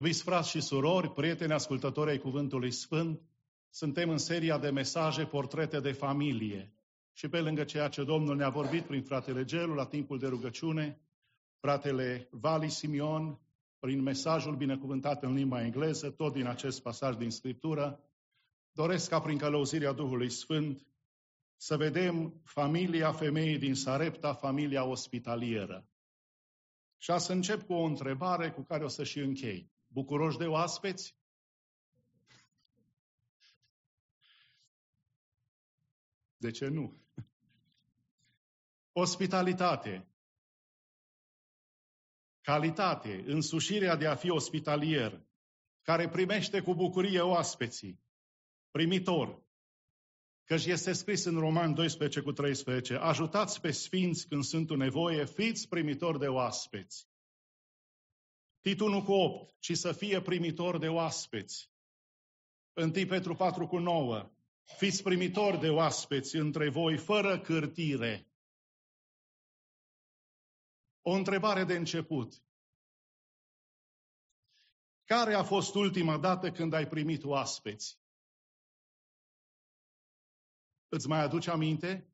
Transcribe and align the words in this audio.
Iubiți 0.00 0.22
frați 0.22 0.48
și 0.48 0.60
surori, 0.60 1.12
prieteni 1.12 1.52
ascultători 1.52 2.10
ai 2.10 2.18
Cuvântului 2.18 2.70
Sfânt, 2.70 3.20
suntem 3.70 4.10
în 4.10 4.18
seria 4.18 4.58
de 4.58 4.70
mesaje, 4.70 5.24
portrete 5.24 5.80
de 5.80 5.92
familie. 5.92 6.72
Și 7.12 7.28
pe 7.28 7.40
lângă 7.40 7.64
ceea 7.64 7.88
ce 7.88 8.04
Domnul 8.04 8.36
ne-a 8.36 8.48
vorbit 8.48 8.86
prin 8.86 9.02
fratele 9.02 9.44
Gelu 9.44 9.74
la 9.74 9.86
timpul 9.86 10.18
de 10.18 10.26
rugăciune, 10.26 11.00
fratele 11.60 12.28
Vali 12.30 12.70
Simion, 12.70 13.38
prin 13.78 14.02
mesajul 14.02 14.56
binecuvântat 14.56 15.22
în 15.22 15.34
limba 15.34 15.62
engleză, 15.64 16.10
tot 16.10 16.32
din 16.32 16.46
acest 16.46 16.82
pasaj 16.82 17.16
din 17.16 17.30
Scriptură, 17.30 18.00
doresc 18.72 19.08
ca 19.08 19.20
prin 19.20 19.38
călăuzirea 19.38 19.92
Duhului 19.92 20.30
Sfânt 20.30 20.86
să 21.56 21.76
vedem 21.76 22.40
familia 22.44 23.12
femeii 23.12 23.58
din 23.58 23.74
Sarepta, 23.74 24.34
familia 24.34 24.84
ospitalieră. 24.84 25.88
Și 26.96 27.18
să 27.18 27.32
încep 27.32 27.62
cu 27.62 27.72
o 27.72 27.84
întrebare 27.84 28.50
cu 28.50 28.62
care 28.62 28.84
o 28.84 28.88
să 28.88 29.04
și 29.04 29.18
închei. 29.18 29.76
Bucuroși 29.98 30.38
de 30.38 30.46
oaspeți? 30.46 31.16
De 36.36 36.50
ce 36.50 36.66
nu? 36.66 37.02
Ospitalitate. 38.92 40.08
Calitate, 42.40 43.24
însușirea 43.26 43.96
de 43.96 44.06
a 44.06 44.14
fi 44.14 44.30
ospitalier, 44.30 45.26
care 45.82 46.08
primește 46.08 46.60
cu 46.60 46.74
bucurie 46.74 47.20
oaspeții. 47.20 48.00
Primitor. 48.70 49.42
Căci 50.44 50.64
este 50.64 50.92
scris 50.92 51.24
în 51.24 51.38
Roman 51.38 51.74
12 51.74 52.20
cu 52.20 52.32
13, 52.32 52.94
ajutați 52.94 53.60
pe 53.60 53.70
sfinți 53.70 54.28
când 54.28 54.44
sunt 54.44 54.70
în 54.70 54.76
nevoie, 54.76 55.24
fiți 55.24 55.68
primitori 55.68 56.18
de 56.18 56.28
oaspeți. 56.28 57.07
Titul 58.68 58.92
1 58.92 59.04
cu 59.04 59.12
8, 59.12 59.54
ci 59.58 59.76
să 59.76 59.92
fie 59.92 60.22
primitor 60.22 60.78
de 60.78 60.88
oaspeți. 60.88 61.70
1 62.72 62.90
Petru 62.90 63.34
4 63.34 63.66
cu 63.66 63.78
9, 63.78 64.30
fiți 64.76 65.02
primitori 65.02 65.60
de 65.60 65.68
oaspeți 65.68 66.36
între 66.36 66.68
voi 66.70 66.96
fără 66.96 67.40
cârtire. 67.40 68.28
O 71.02 71.10
întrebare 71.10 71.64
de 71.64 71.74
început. 71.74 72.42
Care 75.04 75.34
a 75.34 75.42
fost 75.42 75.74
ultima 75.74 76.18
dată 76.18 76.50
când 76.50 76.72
ai 76.72 76.88
primit 76.88 77.24
oaspeți? 77.24 77.98
Îți 80.88 81.08
mai 81.08 81.20
aduce 81.20 81.50
aminte? 81.50 82.12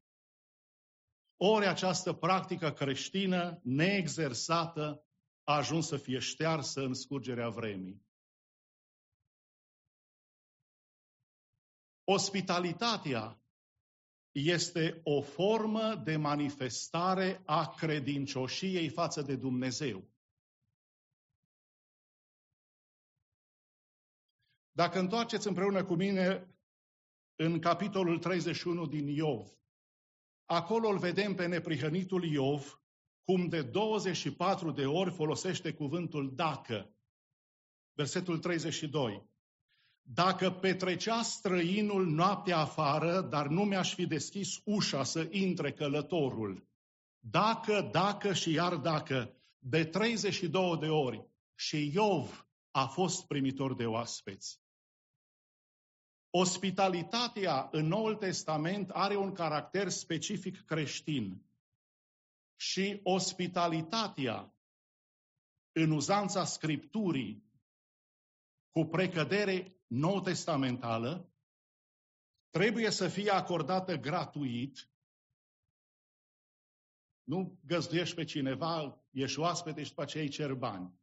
Ori 1.37 1.67
această 1.67 2.13
practică 2.13 2.71
creștină 2.73 3.61
neexersată 3.63 5.05
a 5.45 5.55
ajuns 5.55 5.87
să 5.87 5.97
fie 5.97 6.19
ștearsă 6.19 6.81
în 6.81 6.95
scurgerea 6.95 7.49
vremii. 7.49 8.03
Ospitalitatea 12.05 13.39
este 14.33 15.01
o 15.05 15.23
formă 15.23 15.95
de 15.95 16.17
manifestare 16.17 17.43
a 17.47 17.75
credincioșiei 17.75 18.89
față 18.89 19.23
de 19.23 19.37
Dumnezeu. 19.37 20.13
Dacă 24.73 24.99
întoarceți 24.99 25.47
împreună 25.47 25.85
cu 25.85 25.95
mine 25.95 26.55
în 27.37 27.61
capitolul 27.61 28.19
31 28.19 28.87
din 28.87 29.09
Iov, 29.09 29.49
acolo 30.45 30.89
îl 30.89 30.99
vedem 30.99 31.35
pe 31.35 31.47
neprihănitul 31.47 32.25
Iov, 32.25 32.84
cum 33.25 33.49
de 33.49 33.63
24 33.63 34.71
de 34.71 34.87
ori 34.87 35.11
folosește 35.11 35.73
cuvântul 35.73 36.35
dacă. 36.35 36.95
Versetul 37.93 38.39
32. 38.39 39.33
Dacă 40.03 40.51
petrecea 40.51 41.23
străinul 41.23 42.07
noaptea 42.07 42.59
afară, 42.59 43.21
dar 43.21 43.47
nu 43.47 43.65
mi-aș 43.65 43.95
fi 43.95 44.07
deschis 44.07 44.61
ușa 44.65 45.05
să 45.05 45.29
intre 45.31 45.73
călătorul. 45.73 46.69
Dacă, 47.19 47.89
dacă 47.93 48.33
și 48.33 48.53
iar 48.53 48.77
dacă, 48.77 49.37
de 49.59 49.85
32 49.85 50.77
de 50.79 50.89
ori. 50.89 51.27
Și 51.55 51.91
Iov 51.95 52.47
a 52.71 52.87
fost 52.87 53.27
primitor 53.27 53.75
de 53.75 53.87
oaspeți. 53.87 54.61
Ospitalitatea 56.31 57.69
în 57.73 57.87
Noul 57.87 58.15
Testament 58.15 58.91
are 58.91 59.17
un 59.17 59.33
caracter 59.33 59.89
specific 59.89 60.65
creștin 60.65 61.43
și 62.57 63.01
ospitalitatea 63.03 64.55
în 65.73 65.91
uzanța 65.91 66.45
Scripturii 66.45 67.45
cu 68.71 68.85
precădere 68.85 69.77
nou-testamentală 69.87 71.33
trebuie 72.51 72.91
să 72.91 73.09
fie 73.09 73.31
acordată 73.31 73.97
gratuit. 73.97 74.91
Nu 77.23 77.59
găzduiești 77.67 78.15
pe 78.15 78.25
cineva, 78.25 79.05
ești 79.11 79.39
oaspete 79.39 79.83
și 79.83 79.89
după 79.89 80.03
aceea 80.03 80.23
îi 80.23 80.31
cer 80.31 80.55
bani. 80.55 80.95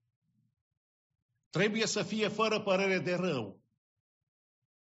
Trebuie 1.49 1.85
să 1.85 2.03
fie 2.03 2.27
fără 2.27 2.61
părere 2.61 2.99
de 2.99 3.13
rău. 3.13 3.61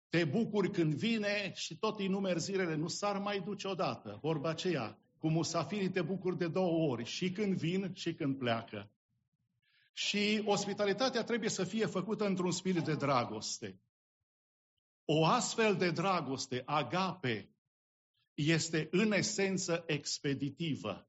Te 0.08 0.24
bucuri 0.24 0.70
când 0.70 0.94
vine 0.94 1.52
și 1.54 1.78
tot 1.78 1.98
îi 1.98 2.08
numeri 2.08 2.40
zilele, 2.40 2.74
nu 2.74 2.88
s-ar 2.88 3.18
mai 3.18 3.40
duce 3.40 3.68
odată. 3.68 4.18
Vorba 4.22 4.48
aceea, 4.48 4.98
cu 5.18 5.28
musafirii 5.28 5.90
te 5.90 6.02
bucuri 6.02 6.38
de 6.38 6.48
două 6.48 6.90
ori, 6.90 7.04
și 7.04 7.30
când 7.30 7.56
vin 7.56 7.92
și 7.94 8.14
când 8.14 8.38
pleacă. 8.38 8.90
Și 9.92 10.42
ospitalitatea 10.44 11.24
trebuie 11.24 11.50
să 11.50 11.64
fie 11.64 11.86
făcută 11.86 12.26
într-un 12.26 12.50
spirit 12.50 12.84
de 12.84 12.94
dragoste. 12.94 13.80
O 15.04 15.24
astfel 15.24 15.76
de 15.76 15.90
dragoste, 15.90 16.62
agape, 16.64 17.50
este 18.34 18.88
în 18.90 19.12
esență 19.12 19.84
expeditivă. 19.86 21.08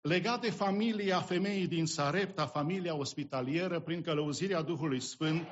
Legat 0.00 0.40
de 0.40 0.50
familia 0.50 1.20
femeii 1.20 1.66
din 1.66 1.86
Sarepta, 1.86 2.46
familia 2.46 2.94
ospitalieră, 2.94 3.80
prin 3.80 4.02
călăuzirea 4.02 4.62
Duhului 4.62 5.00
Sfânt, 5.00 5.46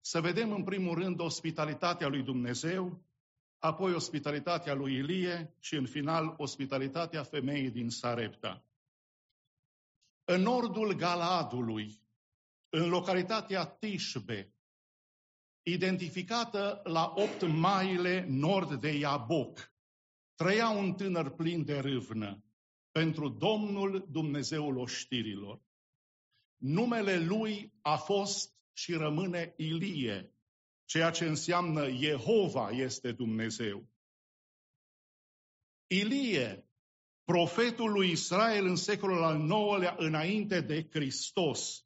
să 0.00 0.20
vedem 0.20 0.52
în 0.52 0.64
primul 0.64 0.94
rând 0.94 1.20
ospitalitatea 1.20 2.08
lui 2.08 2.22
Dumnezeu, 2.22 3.04
apoi 3.58 3.92
ospitalitatea 3.92 4.74
lui 4.74 4.94
Ilie 4.94 5.54
și 5.60 5.74
în 5.74 5.86
final 5.86 6.34
ospitalitatea 6.36 7.22
femeii 7.22 7.70
din 7.70 7.90
Sarepta. 7.90 8.64
În 10.24 10.40
nordul 10.42 10.92
Galadului, 10.92 12.00
în 12.68 12.88
localitatea 12.88 13.66
Tishbe, 13.66 14.54
identificată 15.62 16.80
la 16.84 17.12
8 17.16 17.46
maile 17.46 18.26
nord 18.28 18.80
de 18.80 18.98
Iaboc, 18.98 19.72
trăia 20.34 20.68
un 20.68 20.94
tânăr 20.94 21.30
plin 21.30 21.64
de 21.64 21.78
râvnă 21.78 22.44
pentru 22.92 23.28
Domnul 23.28 24.06
Dumnezeul 24.10 24.76
oștirilor. 24.76 25.60
Numele 26.56 27.18
lui 27.18 27.72
a 27.80 27.96
fost 27.96 28.54
și 28.72 28.92
rămâne 28.92 29.54
Ilie, 29.56 30.35
ceea 30.86 31.10
ce 31.10 31.24
înseamnă 31.24 31.90
Jehova 31.90 32.70
este 32.70 33.12
Dumnezeu. 33.12 33.88
Ilie, 35.86 36.68
profetul 37.24 37.92
lui 37.92 38.10
Israel 38.10 38.66
în 38.66 38.76
secolul 38.76 39.22
al 39.22 39.40
IX-lea 39.40 39.94
înainte 39.98 40.60
de 40.60 40.88
Hristos, 40.90 41.84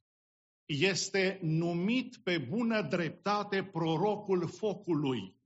este 0.64 1.38
numit 1.42 2.16
pe 2.16 2.38
bună 2.38 2.82
dreptate 2.82 3.64
prorocul 3.64 4.48
focului, 4.48 5.36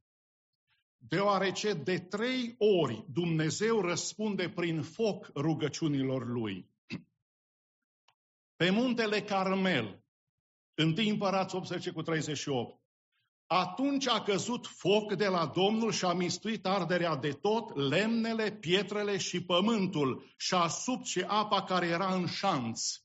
deoarece 0.96 1.72
de 1.72 1.98
trei 1.98 2.54
ori 2.58 3.04
Dumnezeu 3.12 3.80
răspunde 3.80 4.50
prin 4.50 4.82
foc 4.82 5.30
rugăciunilor 5.34 6.26
lui. 6.26 6.70
Pe 8.56 8.70
muntele 8.70 9.22
Carmel, 9.22 10.04
în 10.74 10.94
împărați 10.96 11.54
18 11.54 11.90
cu 11.90 12.02
38, 12.02 12.83
atunci 13.54 14.08
a 14.08 14.22
căzut 14.22 14.66
foc 14.66 15.14
de 15.14 15.26
la 15.26 15.46
Domnul 15.46 15.92
și 15.92 16.04
a 16.04 16.12
mistuit 16.12 16.66
arderea 16.66 17.16
de 17.16 17.30
tot, 17.32 17.76
lemnele, 17.76 18.52
pietrele 18.52 19.16
și 19.18 19.44
pământul 19.44 20.34
și 20.36 20.54
a 20.54 20.68
sub 20.68 21.04
și 21.04 21.20
apa 21.20 21.62
care 21.62 21.86
era 21.86 22.14
în 22.14 22.26
șanț, 22.26 22.96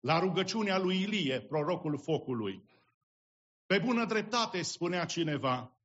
la 0.00 0.18
rugăciunea 0.18 0.78
lui 0.78 1.00
Ilie, 1.00 1.40
prorocul 1.40 1.98
focului. 1.98 2.64
Pe 3.66 3.78
bună 3.78 4.04
dreptate, 4.04 4.62
spunea 4.62 5.04
cineva, 5.04 5.78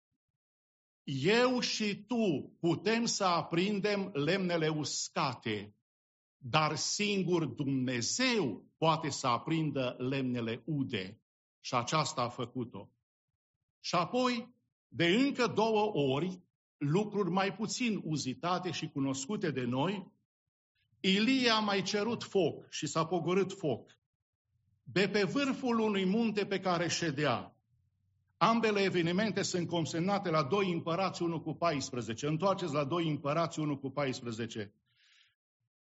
eu 1.03 1.59
și 1.59 2.03
tu 2.07 2.57
putem 2.59 3.05
să 3.05 3.23
aprindem 3.23 4.09
lemnele 4.13 4.67
uscate, 4.67 5.75
dar 6.37 6.75
singur 6.75 7.45
Dumnezeu 7.45 8.65
poate 8.77 9.09
să 9.09 9.27
aprindă 9.27 9.95
lemnele 9.97 10.63
ude. 10.65 11.21
Și 11.59 11.75
aceasta 11.75 12.21
a 12.21 12.29
făcut-o. 12.29 12.89
Și 13.79 13.95
apoi, 13.95 14.55
de 14.87 15.05
încă 15.05 15.47
două 15.47 15.91
ori, 15.93 16.41
lucruri 16.77 17.29
mai 17.29 17.53
puțin 17.53 18.01
uzitate 18.03 18.71
și 18.71 18.89
cunoscute 18.89 19.51
de 19.51 19.63
noi, 19.63 20.11
Ilie 20.99 21.49
a 21.49 21.59
mai 21.59 21.81
cerut 21.81 22.23
foc 22.23 22.71
și 22.71 22.87
s-a 22.87 23.05
pogorât 23.05 23.53
foc. 23.53 23.97
de 24.83 25.09
pe 25.09 25.23
vârful 25.23 25.79
unui 25.79 26.05
munte 26.05 26.45
pe 26.45 26.59
care 26.59 26.87
ședea. 26.87 27.55
Ambele 28.37 28.81
evenimente 28.81 29.41
sunt 29.41 29.67
consemnate 29.67 30.29
la 30.29 30.43
2 30.43 30.71
împărați 30.71 31.21
1 31.21 31.41
cu 31.41 31.53
14. 31.53 32.27
Întoarceți 32.27 32.73
la 32.73 32.83
2 32.83 33.07
împărați 33.07 33.59
1 33.59 33.77
cu 33.77 33.89
14. 33.89 34.73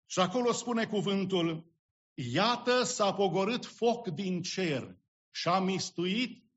Și 0.06 0.20
acolo 0.20 0.52
spune 0.52 0.86
cuvântul, 0.86 1.72
Iată 2.14 2.82
s-a 2.82 3.12
pogorât 3.12 3.66
foc 3.66 4.08
din 4.08 4.42
cer 4.42 4.96
și 5.30 5.48
a 5.48 5.60
mistuit 5.60 6.47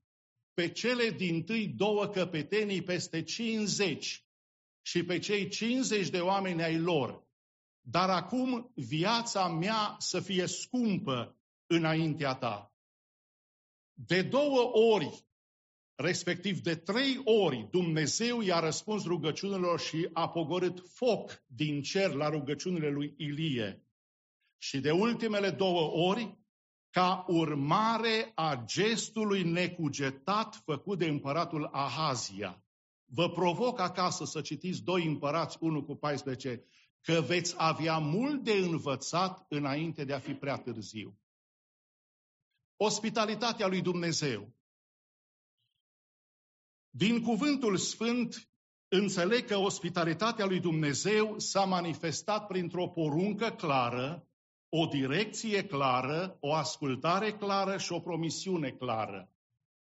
pe 0.54 0.72
cele 0.72 1.10
din 1.10 1.44
tâi 1.44 1.68
două 1.68 2.08
căpetenii 2.08 2.84
peste 2.84 3.24
50 3.24 4.26
și 4.82 5.04
pe 5.04 5.20
cei 5.20 5.48
50 5.48 6.10
de 6.10 6.20
oameni 6.20 6.64
ai 6.64 6.78
lor. 6.78 7.30
Dar 7.82 8.10
acum 8.10 8.72
viața 8.76 9.48
mea 9.48 9.96
să 10.00 10.20
fie 10.20 10.46
scumpă 10.46 11.36
înaintea 11.68 12.34
ta. 12.36 12.74
De 13.94 14.22
două 14.22 14.72
ori, 14.74 15.26
respectiv 15.96 16.60
de 16.60 16.76
trei 16.76 17.22
ori, 17.24 17.68
Dumnezeu 17.72 18.42
i-a 18.42 18.60
răspuns 18.60 19.04
rugăciunilor 19.04 19.80
și 19.80 20.10
a 20.14 20.30
pogorât 20.30 20.84
foc 20.94 21.44
din 21.46 21.82
cer 21.82 22.14
la 22.14 22.30
rugăciunile 22.30 22.90
lui 22.90 23.14
Ilie. 23.18 23.86
Și 24.58 24.80
de 24.80 24.92
ultimele 24.92 25.50
două 25.50 26.10
ori, 26.10 26.38
ca 26.92 27.26
urmare 27.28 28.32
a 28.36 28.64
gestului 28.66 29.44
necugetat 29.44 30.62
făcut 30.66 30.98
de 30.98 31.06
împăratul 31.06 31.70
Ahazia. 31.72 32.64
Vă 33.06 33.30
provoc 33.30 33.80
acasă 33.80 34.26
să 34.26 34.42
citiți 34.42 34.84
2 34.84 35.06
împărați 35.06 35.58
1 35.60 35.84
cu 35.84 35.96
14, 35.96 36.66
că 37.02 37.22
veți 37.28 37.54
avea 37.58 37.98
mult 37.98 38.44
de 38.44 38.54
învățat 38.54 39.46
înainte 39.50 40.04
de 40.04 40.14
a 40.14 40.20
fi 40.20 40.34
prea 40.34 40.58
târziu. 40.58 41.18
Ospitalitatea 42.76 43.68
lui 43.68 43.82
Dumnezeu. 43.82 44.54
Din 46.90 47.22
cuvântul 47.22 47.78
sfânt 47.78 48.50
înțeleg 48.88 49.46
că 49.46 49.58
ospitalitatea 49.58 50.46
lui 50.46 50.60
Dumnezeu 50.60 51.40
s-a 51.40 51.66
manifestat 51.66 52.48
printr-o 52.48 52.88
poruncă 52.88 53.50
clară, 53.50 54.28
o 54.74 54.86
direcție 54.86 55.66
clară, 55.66 56.38
o 56.40 56.54
ascultare 56.54 57.38
clară 57.38 57.78
și 57.78 57.92
o 57.92 58.00
promisiune 58.00 58.72
clară. 58.72 59.30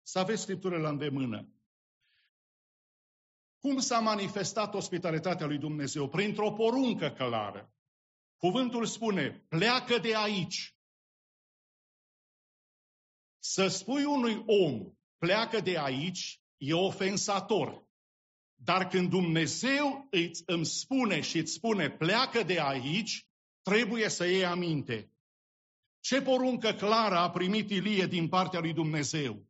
Să 0.03 0.19
aveți 0.19 0.43
scripturile 0.43 0.81
la 0.81 0.89
îndemână. 0.89 1.49
Cum 3.59 3.79
s-a 3.79 3.99
manifestat 3.99 4.75
ospitalitatea 4.75 5.47
lui 5.47 5.59
Dumnezeu? 5.59 6.09
Printr-o 6.09 6.53
poruncă 6.53 7.11
clară. 7.11 7.73
Cuvântul 8.37 8.87
spune, 8.87 9.45
pleacă 9.49 9.99
de 9.99 10.17
aici. 10.17 10.77
Să 13.39 13.69
spui 13.69 14.05
unui 14.05 14.43
om, 14.47 14.93
pleacă 15.19 15.61
de 15.61 15.79
aici, 15.79 16.41
e 16.57 16.75
ofensator. 16.75 17.87
Dar 18.55 18.89
când 18.89 19.11
Dumnezeu 19.11 20.07
îți, 20.11 20.43
îmi 20.47 20.67
spune 20.67 21.21
și 21.21 21.39
îți 21.39 21.53
spune, 21.53 21.91
pleacă 21.91 22.43
de 22.43 22.61
aici, 22.61 23.27
trebuie 23.65 24.09
să 24.09 24.27
iei 24.27 24.45
aminte. 24.45 25.09
Ce 26.01 26.23
poruncă 26.23 26.73
clară 26.73 27.17
a 27.17 27.31
primit 27.31 27.71
Ilie 27.71 28.07
din 28.07 28.29
partea 28.29 28.61
lui 28.61 28.73
Dumnezeu? 28.73 29.47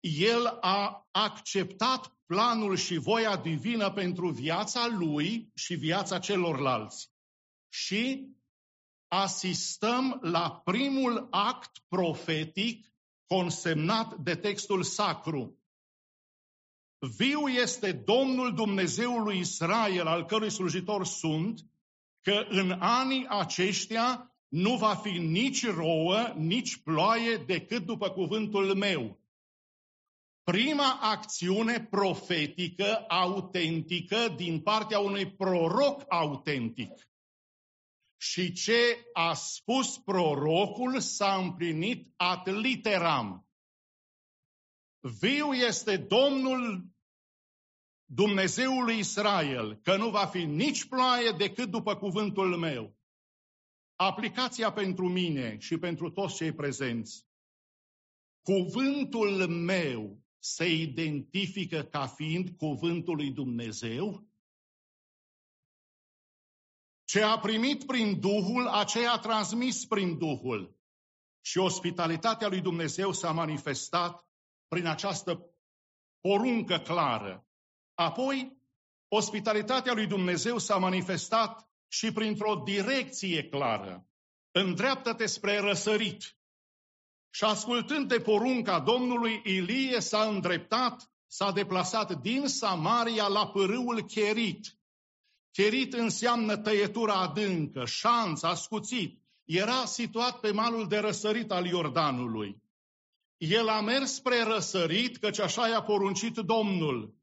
El 0.00 0.46
a 0.46 1.08
acceptat 1.10 2.16
planul 2.26 2.76
și 2.76 2.96
voia 2.96 3.36
divină 3.36 3.90
pentru 3.92 4.30
viața 4.30 4.86
lui 4.86 5.50
și 5.54 5.74
viața 5.74 6.18
celorlalți. 6.18 7.10
Și 7.68 8.28
asistăm 9.08 10.18
la 10.22 10.60
primul 10.64 11.26
act 11.30 11.78
profetic 11.88 12.92
consemnat 13.26 14.16
de 14.16 14.34
textul 14.34 14.82
sacru. 14.82 15.62
Viu 17.16 17.48
este 17.48 17.92
Domnul 17.92 18.54
Dumnezeului 18.54 19.38
Israel, 19.38 20.06
al 20.06 20.24
cărui 20.24 20.50
slujitor 20.50 21.06
sunt, 21.06 21.60
că 22.22 22.46
în 22.48 22.70
anii 22.80 23.26
aceștia 23.28 24.32
nu 24.48 24.76
va 24.76 24.94
fi 24.94 25.10
nici 25.10 25.66
rouă, 25.66 26.34
nici 26.36 26.76
ploaie 26.76 27.36
decât 27.36 27.84
după 27.84 28.10
cuvântul 28.10 28.74
meu. 28.74 29.20
Prima 30.42 30.98
acțiune 31.00 31.84
profetică, 31.84 33.04
autentică, 33.08 34.28
din 34.28 34.60
partea 34.60 34.98
unui 34.98 35.32
proroc 35.32 36.04
autentic. 36.08 37.10
Și 38.16 38.52
ce 38.52 39.06
a 39.12 39.34
spus 39.34 39.98
prorocul 39.98 41.00
s-a 41.00 41.34
împlinit 41.34 42.12
ad 42.16 42.48
literam. 42.48 43.46
Viu 45.00 45.52
este 45.52 45.96
Domnul 45.96 46.91
Dumnezeului 48.14 48.98
Israel, 48.98 49.80
că 49.82 49.96
nu 49.96 50.10
va 50.10 50.26
fi 50.26 50.44
nici 50.44 50.84
ploaie 50.84 51.30
decât 51.30 51.70
după 51.70 51.96
cuvântul 51.96 52.56
meu. 52.56 52.96
Aplicația 53.96 54.72
pentru 54.72 55.08
mine 55.08 55.58
și 55.58 55.78
pentru 55.78 56.10
toți 56.10 56.34
cei 56.34 56.52
prezenți. 56.52 57.26
Cuvântul 58.42 59.48
meu 59.48 60.22
se 60.38 60.72
identifică 60.72 61.82
ca 61.82 62.06
fiind 62.06 62.50
cuvântul 62.56 63.16
lui 63.16 63.30
Dumnezeu? 63.30 64.26
Ce 67.04 67.22
a 67.22 67.38
primit 67.38 67.86
prin 67.86 68.20
Duhul, 68.20 68.66
aceea 68.66 69.12
a 69.12 69.18
transmis 69.18 69.86
prin 69.86 70.18
Duhul. 70.18 70.76
Și 71.40 71.58
ospitalitatea 71.58 72.48
lui 72.48 72.60
Dumnezeu 72.60 73.12
s-a 73.12 73.32
manifestat 73.32 74.26
prin 74.68 74.86
această 74.86 75.54
poruncă 76.20 76.78
clară. 76.78 77.46
Apoi, 77.94 78.56
ospitalitatea 79.08 79.92
lui 79.92 80.06
Dumnezeu 80.06 80.58
s-a 80.58 80.76
manifestat 80.76 81.68
și 81.88 82.12
printr-o 82.12 82.62
direcție 82.64 83.48
clară. 83.48 84.06
Îndreaptă-te 84.50 85.26
spre 85.26 85.58
răsărit. 85.58 86.36
Și 87.30 87.44
ascultând 87.44 88.08
de 88.08 88.20
porunca 88.20 88.80
Domnului, 88.80 89.40
Ilie 89.44 90.00
s-a 90.00 90.24
îndreptat, 90.24 91.10
s-a 91.26 91.52
deplasat 91.52 92.20
din 92.20 92.46
Samaria 92.46 93.26
la 93.26 93.48
pârâul 93.48 94.02
Cherit. 94.02 94.76
Cherit 95.50 95.92
înseamnă 95.92 96.56
tăietura 96.56 97.14
adâncă, 97.14 97.84
șanț, 97.84 98.42
ascuțit. 98.42 99.20
Era 99.44 99.84
situat 99.84 100.40
pe 100.40 100.50
malul 100.50 100.88
de 100.88 100.98
răsărit 100.98 101.50
al 101.50 101.66
Iordanului. 101.66 102.62
El 103.36 103.68
a 103.68 103.80
mers 103.80 104.14
spre 104.14 104.42
răsărit, 104.42 105.16
căci 105.16 105.38
așa 105.38 105.68
i-a 105.68 105.82
poruncit 105.82 106.34
Domnul. 106.34 107.14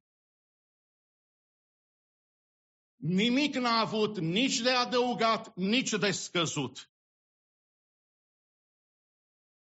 Nimic 3.00 3.56
n-a 3.56 3.80
avut 3.80 4.18
nici 4.18 4.60
de 4.60 4.70
adăugat, 4.70 5.56
nici 5.56 5.90
de 5.90 6.12
scăzut. 6.12 6.92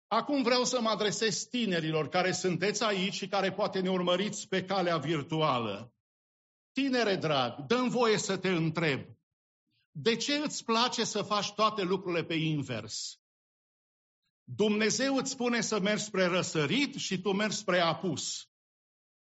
Acum 0.07 0.43
vreau 0.43 0.63
să 0.63 0.81
mă 0.81 0.89
adresez 0.89 1.43
tinerilor 1.43 2.09
care 2.09 2.31
sunteți 2.31 2.83
aici 2.83 3.13
și 3.13 3.27
care 3.27 3.53
poate 3.53 3.79
ne 3.79 3.89
urmăriți 3.89 4.47
pe 4.47 4.65
calea 4.65 4.97
virtuală. 4.97 5.93
Tinere 6.71 7.15
drag, 7.15 7.65
dă 7.65 7.85
voie 7.89 8.17
să 8.17 8.37
te 8.37 8.49
întreb. 8.49 9.05
De 9.91 10.15
ce 10.15 10.35
îți 10.35 10.63
place 10.63 11.03
să 11.03 11.21
faci 11.21 11.53
toate 11.53 11.81
lucrurile 11.81 12.23
pe 12.23 12.33
invers? 12.33 13.19
Dumnezeu 14.43 15.15
îți 15.15 15.31
spune 15.31 15.61
să 15.61 15.79
mergi 15.79 16.03
spre 16.03 16.25
răsărit 16.25 16.95
și 16.95 17.21
tu 17.21 17.31
mergi 17.31 17.55
spre 17.55 17.79
apus. 17.79 18.49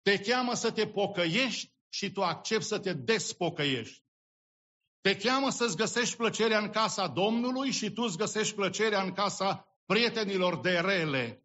Te 0.02 0.20
cheamă 0.20 0.54
să 0.54 0.72
te 0.72 0.88
pocăiești 0.88 1.78
și 1.90 2.12
tu 2.12 2.22
accepti 2.22 2.66
să 2.66 2.80
te 2.80 2.94
despocăiești. 2.94 4.04
Te 5.02 5.18
cheamă 5.18 5.50
să-ți 5.50 5.78
găsești 5.78 6.16
plăcerea 6.16 6.60
în 6.60 6.70
casa 6.70 7.08
Domnului 7.08 7.72
și 7.72 7.92
tu 7.92 8.02
îți 8.02 8.18
găsești 8.18 8.56
plăcerea 8.56 9.02
în 9.02 9.12
casa 9.12 9.68
prietenilor 9.86 10.60
de 10.60 10.80
rele. 10.80 11.44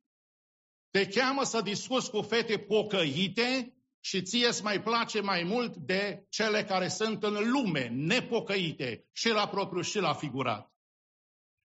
Te 0.90 1.06
cheamă 1.06 1.44
să 1.44 1.60
discuți 1.60 2.10
cu 2.10 2.22
fete 2.22 2.58
pocăite 2.58 3.74
și 4.00 4.22
ție 4.22 4.46
îți 4.46 4.62
mai 4.62 4.82
place 4.82 5.20
mai 5.20 5.42
mult 5.42 5.76
de 5.76 6.26
cele 6.28 6.64
care 6.64 6.88
sunt 6.88 7.22
în 7.22 7.50
lume, 7.50 7.88
nepocăite, 7.88 9.08
și 9.12 9.28
la 9.28 9.48
propriu 9.48 9.80
și 9.80 9.98
la 9.98 10.14
figurat. 10.14 10.72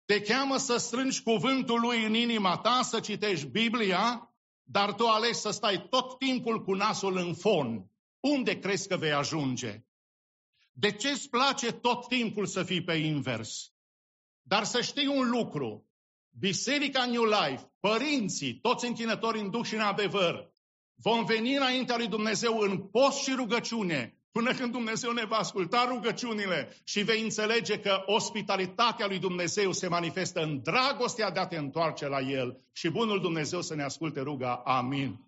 Te 0.05 0.21
cheamă 0.21 0.57
să 0.57 0.77
strângi 0.77 1.23
cuvântul 1.23 1.79
lui 1.79 2.05
în 2.05 2.13
inima 2.13 2.57
ta, 2.57 2.81
să 2.83 2.99
citești 2.99 3.45
Biblia, 3.47 4.33
dar 4.63 4.93
tu 4.93 5.07
alegi 5.07 5.39
să 5.39 5.51
stai 5.51 5.87
tot 5.89 6.17
timpul 6.17 6.63
cu 6.63 6.73
nasul 6.73 7.17
în 7.17 7.33
fon. 7.33 7.91
Unde 8.21 8.59
crezi 8.59 8.87
că 8.87 8.97
vei 8.97 9.11
ajunge? 9.11 9.83
De 10.71 10.91
ce 10.91 11.09
îți 11.09 11.29
place 11.29 11.71
tot 11.71 12.07
timpul 12.07 12.45
să 12.45 12.63
fii 12.63 12.83
pe 12.83 12.93
invers? 12.93 13.73
Dar 14.41 14.63
să 14.63 14.81
știi 14.81 15.07
un 15.07 15.29
lucru, 15.29 15.89
Biserica 16.39 17.05
New 17.05 17.23
Life, 17.23 17.71
părinții, 17.79 18.59
toți 18.59 18.85
închinători 18.85 19.39
în 19.39 19.49
duh 19.49 19.65
și 19.65 19.73
în 19.73 19.81
adevăr, 19.81 20.53
vom 20.95 21.25
veni 21.25 21.55
înaintea 21.55 21.97
lui 21.97 22.07
Dumnezeu 22.07 22.57
în 22.57 22.77
post 22.77 23.17
și 23.17 23.33
rugăciune 23.35 24.21
Până 24.31 24.53
când 24.53 24.71
Dumnezeu 24.71 25.11
ne 25.11 25.25
va 25.25 25.35
asculta 25.35 25.85
rugăciunile 25.87 26.75
și 26.83 27.01
vei 27.01 27.21
înțelege 27.21 27.79
că 27.79 28.03
ospitalitatea 28.05 29.07
lui 29.07 29.19
Dumnezeu 29.19 29.71
se 29.71 29.87
manifestă 29.87 30.41
în 30.41 30.61
dragostea 30.61 31.31
de 31.31 31.39
a 31.39 31.47
te 31.47 31.57
întoarce 31.57 32.07
la 32.07 32.19
El 32.19 32.61
și 32.71 32.89
bunul 32.89 33.21
Dumnezeu 33.21 33.61
să 33.61 33.75
ne 33.75 33.83
asculte 33.83 34.19
ruga. 34.19 34.61
Amin. 34.65 35.19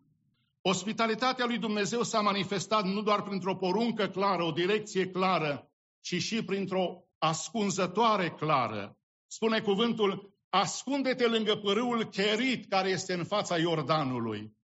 Ospitalitatea 0.66 1.46
lui 1.46 1.58
Dumnezeu 1.58 2.04
s-a 2.04 2.22
manifestat 2.22 2.86
nu 2.86 3.02
doar 3.02 3.24
printr-o 3.24 3.56
poruncă 3.56 4.08
clară, 4.08 4.44
o 4.44 4.52
direcție 4.52 5.10
clară, 5.10 5.72
ci 6.02 6.22
și 6.22 6.44
printr-o 6.44 7.04
ascunzătoare 7.18 8.30
clară. 8.30 8.98
Spune 9.28 9.60
cuvântul, 9.60 10.34
ascunde-te 10.50 11.28
lângă 11.28 11.56
pârâul 11.56 12.10
Cherit 12.10 12.70
care 12.70 12.90
este 12.90 13.14
în 13.14 13.24
fața 13.24 13.58
Iordanului. 13.58 14.58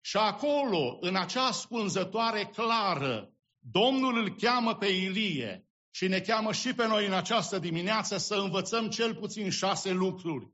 Și 0.00 0.16
acolo, 0.16 0.98
în 1.00 1.16
acea 1.16 1.46
ascunzătoare 1.46 2.44
clară, 2.44 3.32
Domnul 3.58 4.16
îl 4.16 4.34
cheamă 4.36 4.74
pe 4.74 4.86
Ilie 4.86 5.66
și 5.90 6.08
ne 6.08 6.20
cheamă 6.20 6.52
și 6.52 6.74
pe 6.74 6.86
noi 6.86 7.06
în 7.06 7.12
această 7.12 7.58
dimineață 7.58 8.16
să 8.16 8.34
învățăm 8.34 8.88
cel 8.88 9.14
puțin 9.14 9.50
șase 9.50 9.90
lucruri. 9.90 10.50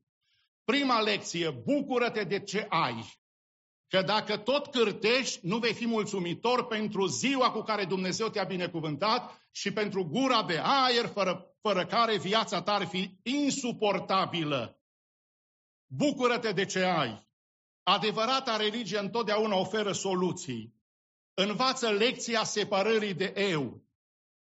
Prima 0.65 1.01
lecție, 1.01 1.51
bucură-te 1.51 2.25
de 2.25 2.41
ce 2.41 2.67
ai. 2.69 3.05
Că 3.89 4.03
dacă 4.03 4.37
tot 4.37 4.67
cârtești, 4.67 5.47
nu 5.47 5.59
vei 5.59 5.75
fi 5.75 5.87
mulțumitor 5.87 6.67
pentru 6.67 7.07
ziua 7.07 7.51
cu 7.51 7.63
care 7.63 7.85
Dumnezeu 7.85 8.29
te-a 8.29 8.45
binecuvântat 8.45 9.49
și 9.51 9.73
pentru 9.73 10.05
gura 10.05 10.43
de 10.43 10.61
aer 10.63 11.07
fără, 11.07 11.57
fără 11.61 11.87
care 11.87 12.19
viața 12.19 12.63
ta 12.63 12.73
ar 12.73 12.87
fi 12.87 13.19
insuportabilă. 13.23 14.81
Bucură-te 15.87 16.53
de 16.53 16.65
ce 16.65 16.83
ai. 16.83 17.27
Adevărata 17.83 18.57
religie 18.57 18.99
întotdeauna 18.99 19.57
oferă 19.57 19.93
soluții. 19.93 20.75
Învață 21.35 21.91
lecția 21.91 22.45
separării 22.45 23.15
de 23.15 23.33
eu. 23.37 23.83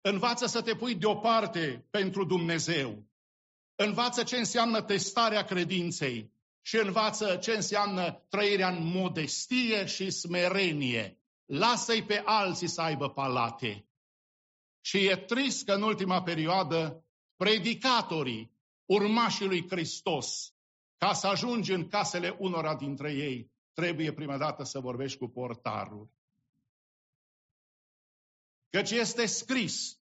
Învață 0.00 0.46
să 0.46 0.62
te 0.62 0.74
pui 0.74 0.94
deoparte 0.94 1.86
pentru 1.90 2.24
Dumnezeu. 2.24 3.06
Învață 3.74 4.22
ce 4.22 4.36
înseamnă 4.36 4.82
testarea 4.82 5.44
credinței 5.44 6.32
și 6.62 6.76
învață 6.76 7.36
ce 7.36 7.52
înseamnă 7.52 8.26
trăirea 8.28 8.68
în 8.68 8.86
modestie 8.86 9.86
și 9.86 10.10
smerenie. 10.10 11.18
Lasă-i 11.44 12.02
pe 12.02 12.22
alții 12.24 12.68
să 12.68 12.80
aibă 12.80 13.10
palate. 13.10 13.86
Și 14.80 15.06
e 15.06 15.16
trist 15.16 15.64
că 15.64 15.72
în 15.72 15.82
ultima 15.82 16.22
perioadă 16.22 17.04
predicatorii, 17.36 18.52
urmașii 18.84 19.46
lui 19.46 19.68
Hristos, 19.68 20.52
ca 20.96 21.12
să 21.12 21.26
ajungi 21.26 21.72
în 21.72 21.88
casele 21.88 22.36
unora 22.38 22.76
dintre 22.76 23.12
ei, 23.12 23.50
trebuie 23.72 24.12
prima 24.12 24.38
dată 24.38 24.64
să 24.64 24.80
vorbești 24.80 25.18
cu 25.18 25.28
portarul. 25.28 26.10
Căci 28.70 28.90
este 28.90 29.26
scris, 29.26 30.00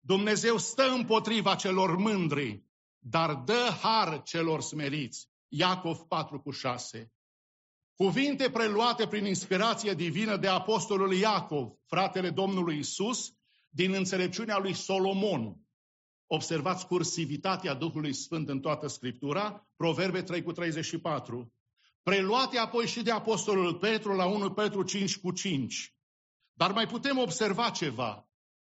Dumnezeu 0.00 0.56
stă 0.56 0.82
împotriva 0.82 1.54
celor 1.54 1.96
mândri, 1.96 2.62
dar 2.98 3.34
dă 3.34 3.68
har 3.82 4.22
celor 4.22 4.60
smeriți. 4.60 5.28
Iacov 5.54 5.98
4 6.08 6.40
cu 6.40 6.50
6. 6.50 7.12
Cuvinte 7.94 8.50
preluate 8.50 9.06
prin 9.06 9.24
inspirație 9.24 9.94
divină 9.94 10.36
de 10.36 10.48
apostolul 10.48 11.14
Iacov, 11.14 11.72
fratele 11.86 12.30
Domnului 12.30 12.78
Isus, 12.78 13.32
din 13.68 13.92
înțelepciunea 13.92 14.58
lui 14.58 14.74
Solomon. 14.74 15.56
Observați 16.26 16.86
cursivitatea 16.86 17.74
Duhului 17.74 18.12
Sfânt 18.12 18.48
în 18.48 18.60
toată 18.60 18.86
Scriptura, 18.86 19.68
Proverbe 19.76 20.22
3 20.22 20.42
cu 20.42 20.52
34. 20.52 21.52
Preluate 22.02 22.58
apoi 22.58 22.86
și 22.86 23.02
de 23.02 23.10
apostolul 23.10 23.74
Petru 23.74 24.12
la 24.12 24.24
1 24.24 24.52
Petru 24.52 24.82
5 24.82 25.18
cu 25.18 25.30
5. 25.30 25.94
Dar 26.52 26.72
mai 26.72 26.86
putem 26.86 27.18
observa 27.18 27.70
ceva. 27.70 28.26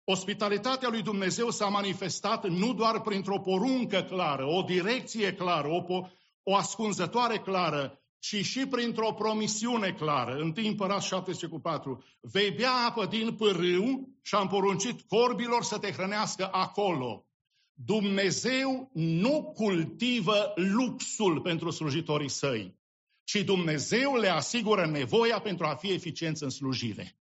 Ospitalitatea 0.04 0.90
lui 0.90 1.02
Dumnezeu 1.02 1.50
s-a 1.50 1.68
manifestat 1.68 2.48
nu 2.48 2.74
doar 2.74 3.02
printr-o 3.02 3.40
poruncă 3.40 4.04
clară, 4.04 4.46
o 4.46 4.62
direcție 4.62 5.34
clară, 5.34 5.68
o, 5.68 5.84
po- 5.84 6.22
o 6.44 6.56
ascunzătoare 6.56 7.40
clară, 7.40 8.04
ci 8.20 8.46
și 8.46 8.66
printr-o 8.68 9.14
promisiune 9.14 9.92
clară. 9.92 10.36
În 10.36 10.52
timp 10.52 10.68
Împărat 10.68 11.02
17 11.02 11.48
cu 11.48 11.60
4. 11.60 12.04
Vei 12.22 12.52
bea 12.52 12.74
apă 12.88 13.06
din 13.06 13.36
pârâu 13.36 14.10
și 14.22 14.36
am 14.36 14.48
poruncit 14.48 15.02
corbilor 15.02 15.64
să 15.64 15.80
te 15.80 15.92
hrănească 15.92 16.50
acolo. 16.52 17.26
Dumnezeu 17.74 18.90
nu 18.94 19.52
cultivă 19.56 20.54
luxul 20.56 21.42
pentru 21.42 21.70
slujitorii 21.70 22.30
săi, 22.30 22.80
ci 23.24 23.36
Dumnezeu 23.36 24.16
le 24.16 24.28
asigură 24.28 24.86
nevoia 24.86 25.40
pentru 25.40 25.66
a 25.66 25.76
fi 25.76 25.92
eficienți 25.92 26.44
în 26.44 26.50
slujire. 26.50 27.18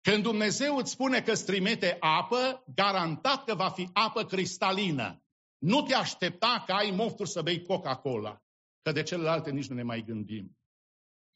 Când 0.00 0.22
Dumnezeu 0.22 0.76
îți 0.76 0.90
spune 0.90 1.22
că 1.22 1.30
îți 1.30 1.44
trimite 1.44 1.96
apă, 2.00 2.64
garantat 2.74 3.44
că 3.44 3.54
va 3.54 3.68
fi 3.68 3.88
apă 3.92 4.24
cristalină. 4.24 5.22
Nu 5.58 5.82
te 5.82 5.94
aștepta 5.94 6.62
că 6.66 6.72
ai 6.72 6.90
mofturi 6.90 7.28
să 7.28 7.42
bei 7.42 7.62
Coca-Cola, 7.62 8.42
că 8.82 8.92
de 8.92 9.02
celelalte 9.02 9.50
nici 9.50 9.66
nu 9.66 9.74
ne 9.74 9.82
mai 9.82 10.04
gândim. 10.06 10.58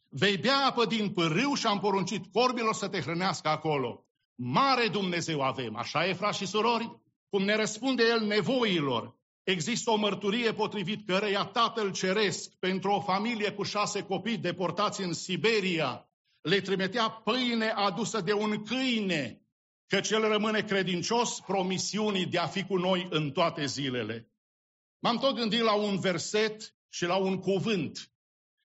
Vei 0.09 0.37
bea 0.37 0.67
apă 0.67 0.87
din 0.87 1.13
pârâu 1.13 1.55
și 1.55 1.67
am 1.67 1.81
poruncit 1.81 2.33
corbilor 2.33 2.75
să 2.75 2.89
te 2.89 3.01
hrănească 3.01 3.49
acolo. 3.49 4.07
Mare 4.35 4.89
Dumnezeu 4.89 5.41
avem, 5.41 5.77
așa 5.77 6.07
e, 6.07 6.13
frați 6.13 6.39
și 6.39 6.47
surori? 6.47 7.01
Cum 7.29 7.43
ne 7.43 7.57
răspunde 7.57 8.03
El 8.03 8.27
nevoilor. 8.27 9.21
Există 9.43 9.91
o 9.91 9.97
mărturie 9.97 10.53
potrivit 10.53 11.07
căreia 11.07 11.45
Tatăl 11.45 11.93
Ceresc, 11.93 12.55
pentru 12.59 12.91
o 12.91 13.01
familie 13.01 13.53
cu 13.53 13.63
șase 13.63 14.03
copii 14.03 14.39
deportați 14.39 15.03
în 15.03 15.13
Siberia, 15.13 16.07
le 16.41 16.61
trimitea 16.61 17.11
pâine 17.11 17.69
adusă 17.69 18.21
de 18.21 18.33
un 18.33 18.63
câine, 18.63 19.42
că 19.93 20.01
cel 20.01 20.29
rămâne 20.29 20.63
credincios 20.63 21.41
promisiunii 21.41 22.27
de 22.27 22.39
a 22.39 22.47
fi 22.47 22.65
cu 22.65 22.77
noi 22.77 23.07
în 23.11 23.31
toate 23.31 23.67
zilele. 23.67 24.31
M-am 24.99 25.19
tot 25.19 25.35
gândit 25.35 25.61
la 25.61 25.75
un 25.75 26.01
verset 26.01 26.77
și 26.89 27.05
la 27.05 27.17
un 27.17 27.39
cuvânt 27.39 28.13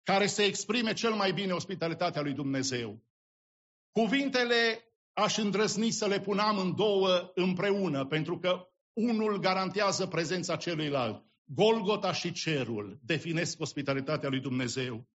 care 0.03 0.27
să 0.27 0.43
exprime 0.43 0.93
cel 0.93 1.13
mai 1.13 1.33
bine 1.33 1.53
ospitalitatea 1.53 2.23
lui 2.23 2.33
Dumnezeu. 2.33 3.03
Cuvintele 3.91 4.85
aș 5.13 5.37
îndrăzni 5.37 5.91
să 5.91 6.07
le 6.07 6.21
punam 6.21 6.59
în 6.59 6.75
două 6.75 7.31
împreună, 7.35 8.07
pentru 8.07 8.39
că 8.39 8.69
unul 8.93 9.39
garantează 9.39 10.07
prezența 10.07 10.57
celuilalt. 10.57 11.25
Golgota 11.45 12.13
și 12.13 12.33
cerul 12.33 12.99
definesc 13.03 13.61
ospitalitatea 13.61 14.29
lui 14.29 14.41
Dumnezeu. 14.41 15.09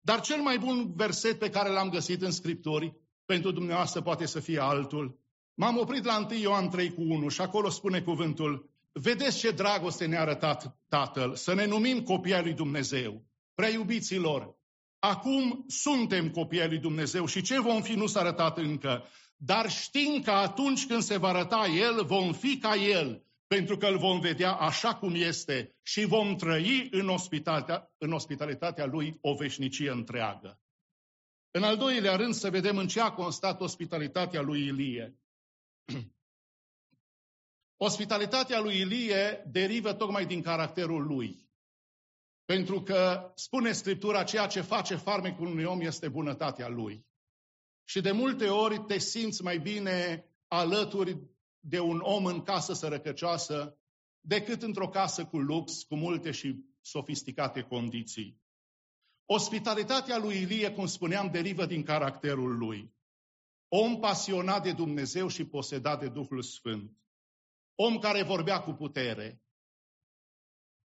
Dar 0.00 0.20
cel 0.20 0.40
mai 0.40 0.58
bun 0.58 0.92
verset 0.94 1.38
pe 1.38 1.50
care 1.50 1.68
l-am 1.68 1.88
găsit 1.88 2.22
în 2.22 2.30
Scripturi, 2.30 2.96
pentru 3.24 3.50
dumneavoastră 3.50 4.02
poate 4.02 4.26
să 4.26 4.40
fie 4.40 4.58
altul. 4.58 5.21
M-am 5.54 5.78
oprit 5.78 6.04
la 6.04 6.26
1 6.30 6.38
Ioan 6.38 6.70
3 6.70 6.92
cu 6.92 7.02
1 7.02 7.28
și 7.28 7.40
acolo 7.40 7.68
spune 7.68 8.00
cuvântul, 8.00 8.70
vedeți 8.92 9.38
ce 9.38 9.50
dragoste 9.50 10.06
ne-a 10.06 10.20
arătat 10.20 10.76
Tatăl, 10.88 11.34
să 11.34 11.54
ne 11.54 11.66
numim 11.66 12.02
copii 12.02 12.34
ai 12.34 12.42
lui 12.42 12.52
Dumnezeu. 12.52 13.24
Prea 13.54 13.70
iubiților, 13.70 14.56
acum 14.98 15.64
suntem 15.68 16.30
copii 16.30 16.60
ai 16.60 16.68
lui 16.68 16.78
Dumnezeu 16.78 17.26
și 17.26 17.42
ce 17.42 17.60
vom 17.60 17.82
fi 17.82 17.92
nu 17.92 18.06
s-a 18.06 18.20
arătat 18.20 18.58
încă. 18.58 19.04
Dar 19.36 19.70
știm 19.70 20.22
că 20.22 20.30
atunci 20.30 20.86
când 20.86 21.02
se 21.02 21.16
va 21.16 21.28
arăta 21.28 21.66
El, 21.66 22.04
vom 22.04 22.32
fi 22.32 22.58
ca 22.58 22.74
El, 22.74 23.26
pentru 23.46 23.76
că 23.76 23.86
îl 23.86 23.98
vom 23.98 24.20
vedea 24.20 24.52
așa 24.52 24.94
cum 24.94 25.14
este 25.14 25.74
și 25.82 26.04
vom 26.04 26.36
trăi 26.36 26.88
în 26.90 27.08
ospitalitatea, 27.08 27.90
în 27.98 28.12
ospitalitatea 28.12 28.86
lui 28.86 29.18
o 29.20 29.34
veșnicie 29.34 29.90
întreagă. 29.90 30.60
În 31.50 31.62
al 31.62 31.76
doilea 31.76 32.16
rând 32.16 32.34
să 32.34 32.50
vedem 32.50 32.76
în 32.76 32.86
ce 32.86 33.00
a 33.00 33.10
constat 33.10 33.60
ospitalitatea 33.60 34.40
lui 34.40 34.66
Ilie. 34.66 35.21
Ospitalitatea 37.76 38.60
lui 38.60 38.78
Ilie 38.78 39.44
derivă 39.50 39.92
tocmai 39.92 40.26
din 40.26 40.42
caracterul 40.42 41.06
lui. 41.06 41.50
Pentru 42.44 42.82
că 42.82 43.32
spune 43.34 43.72
Scriptura, 43.72 44.24
ceea 44.24 44.46
ce 44.46 44.60
face 44.60 44.96
farmecul 44.96 45.46
unui 45.46 45.64
om 45.64 45.80
este 45.80 46.08
bunătatea 46.08 46.68
lui. 46.68 47.06
Și 47.84 48.00
de 48.00 48.10
multe 48.10 48.48
ori 48.48 48.78
te 48.78 48.98
simți 48.98 49.42
mai 49.42 49.58
bine 49.58 50.26
alături 50.48 51.18
de 51.60 51.80
un 51.80 51.98
om 51.98 52.24
în 52.24 52.42
casă 52.42 52.72
sărăcăcioasă 52.72 53.78
decât 54.20 54.62
într-o 54.62 54.88
casă 54.88 55.24
cu 55.24 55.38
lux, 55.38 55.82
cu 55.82 55.96
multe 55.96 56.30
și 56.30 56.64
sofisticate 56.80 57.62
condiții. 57.62 58.40
Ospitalitatea 59.24 60.18
lui 60.18 60.40
Ilie, 60.40 60.72
cum 60.72 60.86
spuneam, 60.86 61.30
derivă 61.30 61.66
din 61.66 61.82
caracterul 61.82 62.58
lui. 62.58 62.94
Om 63.74 64.00
pasionat 64.00 64.62
de 64.62 64.72
Dumnezeu 64.72 65.28
și 65.28 65.44
posedat 65.44 66.00
de 66.00 66.08
Duhul 66.08 66.42
Sfânt. 66.42 66.96
Om 67.74 67.98
care 67.98 68.22
vorbea 68.22 68.60
cu 68.60 68.72
putere. 68.72 69.42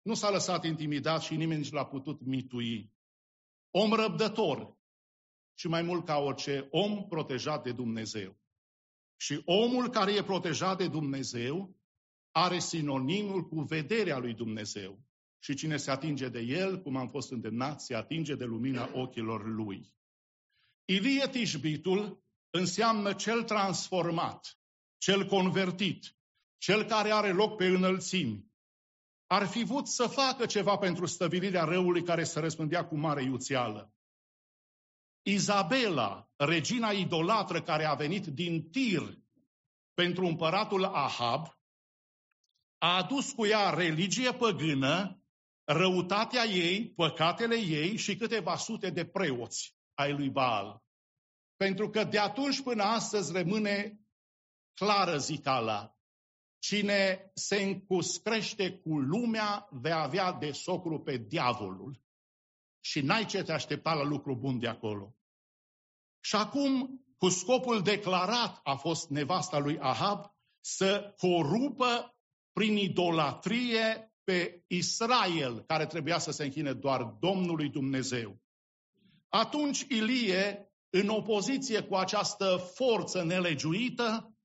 Nu 0.02 0.14
s-a 0.14 0.30
lăsat 0.30 0.64
intimidat 0.66 1.22
și 1.22 1.36
nimeni 1.36 1.60
nici 1.60 1.72
l-a 1.72 1.86
putut 1.86 2.26
mitui. 2.26 2.92
Om 3.72 3.92
răbdător 3.92 4.78
și 5.54 5.68
mai 5.68 5.82
mult 5.82 6.06
ca 6.06 6.18
orice, 6.18 6.68
om 6.72 7.08
protejat 7.08 7.64
de 7.64 7.72
Dumnezeu. 7.72 8.38
Și 9.16 9.42
omul 9.46 9.90
care 9.90 10.14
e 10.14 10.24
protejat 10.24 10.78
de 10.78 10.88
Dumnezeu 10.88 11.76
are 12.32 12.60
sinonimul 12.60 13.48
cu 13.48 13.62
vederea 13.62 14.18
lui 14.18 14.34
Dumnezeu. 14.34 15.00
Și 15.40 15.56
cine 15.56 15.78
se 15.78 15.92
atinge 15.92 16.30
de 16.30 16.40
el, 16.40 16.82
cum 16.82 16.96
am 16.96 17.10
fost 17.10 17.32
îndemnat, 17.32 17.82
se 17.82 17.96
atinge 17.96 18.36
de 18.36 18.46
lumina 18.46 18.90
ochilor 18.94 19.46
lui. 19.46 19.94
Ilie 20.86 21.28
Tișbitul 21.28 22.23
înseamnă 22.56 23.14
cel 23.14 23.44
transformat, 23.44 24.58
cel 24.98 25.26
convertit, 25.26 26.16
cel 26.58 26.84
care 26.84 27.12
are 27.12 27.32
loc 27.32 27.56
pe 27.56 27.66
înălțimi. 27.66 28.52
Ar 29.28 29.48
fi 29.48 29.64
vrut 29.64 29.88
să 29.88 30.08
facă 30.08 30.46
ceva 30.46 30.78
pentru 30.78 31.06
stăvilirea 31.06 31.64
răului 31.64 32.04
care 32.04 32.24
se 32.24 32.40
răspândea 32.40 32.86
cu 32.86 32.96
mare 32.96 33.24
iuțeală. 33.24 33.94
Izabela, 35.22 36.30
regina 36.36 36.92
idolatră 36.92 37.62
care 37.62 37.86
a 37.86 37.94
venit 37.94 38.26
din 38.26 38.70
Tir 38.70 39.18
pentru 39.94 40.26
împăratul 40.26 40.84
Ahab, 40.84 41.48
a 42.78 42.98
adus 42.98 43.32
cu 43.32 43.46
ea 43.46 43.70
religie 43.70 44.34
păgână, 44.34 45.24
răutatea 45.64 46.44
ei, 46.44 46.90
păcatele 46.90 47.56
ei 47.56 47.98
și 47.98 48.16
câteva 48.16 48.58
sute 48.58 48.90
de 48.90 49.06
preoți 49.06 49.76
ai 49.94 50.12
lui 50.12 50.30
Baal. 50.30 50.84
Pentru 51.64 51.90
că 51.90 52.04
de 52.04 52.20
atunci 52.20 52.62
până 52.62 52.84
astăzi 52.84 53.32
rămâne 53.32 54.00
clară 54.74 55.18
zicala. 55.18 55.98
Cine 56.60 57.32
se 57.34 57.64
încuscrește 57.64 58.72
cu 58.72 59.00
lumea 59.00 59.68
vei 59.72 59.92
avea 59.92 60.32
de 60.32 60.52
socru 60.52 61.00
pe 61.00 61.18
diavolul. 61.18 62.02
Și 62.80 63.02
n-ai 63.02 63.26
ce 63.26 63.44
te 63.44 63.52
aștepta 63.52 63.94
la 63.94 64.04
lucru 64.04 64.36
bun 64.36 64.60
de 64.60 64.68
acolo. 64.68 65.16
Și 66.20 66.36
acum, 66.36 67.04
cu 67.18 67.30
scopul 67.30 67.82
declarat, 67.82 68.60
a 68.64 68.76
fost 68.76 69.10
nevasta 69.10 69.58
lui 69.58 69.80
Ahab 69.80 70.34
să 70.60 71.14
corupă 71.18 72.16
prin 72.52 72.78
idolatrie 72.78 74.14
pe 74.24 74.64
Israel, 74.68 75.64
care 75.64 75.86
trebuia 75.86 76.18
să 76.18 76.32
se 76.32 76.44
închine 76.44 76.74
doar 76.74 77.04
Domnului 77.04 77.70
Dumnezeu. 77.70 78.42
Atunci 79.30 79.80
Ilie, 79.80 80.73
în 80.96 81.10
opoziție 81.10 81.82
cu 81.82 81.96
această 81.96 82.72
forță 82.74 83.24
nelegiuită, 83.24 84.36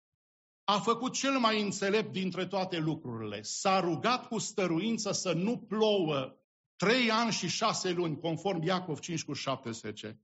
a 0.64 0.78
făcut 0.80 1.12
cel 1.12 1.38
mai 1.38 1.62
înțelept 1.62 2.12
dintre 2.12 2.46
toate 2.46 2.78
lucrurile. 2.78 3.42
S-a 3.42 3.80
rugat 3.80 4.28
cu 4.28 4.38
stăruință 4.38 5.12
să 5.12 5.32
nu 5.32 5.58
plouă 5.58 6.36
trei 6.76 7.10
ani 7.10 7.32
și 7.32 7.48
șase 7.48 7.90
luni, 7.90 8.18
conform 8.18 8.62
Iacov 8.62 8.98
5 8.98 9.24
cu 9.24 9.32
17. 9.32 10.20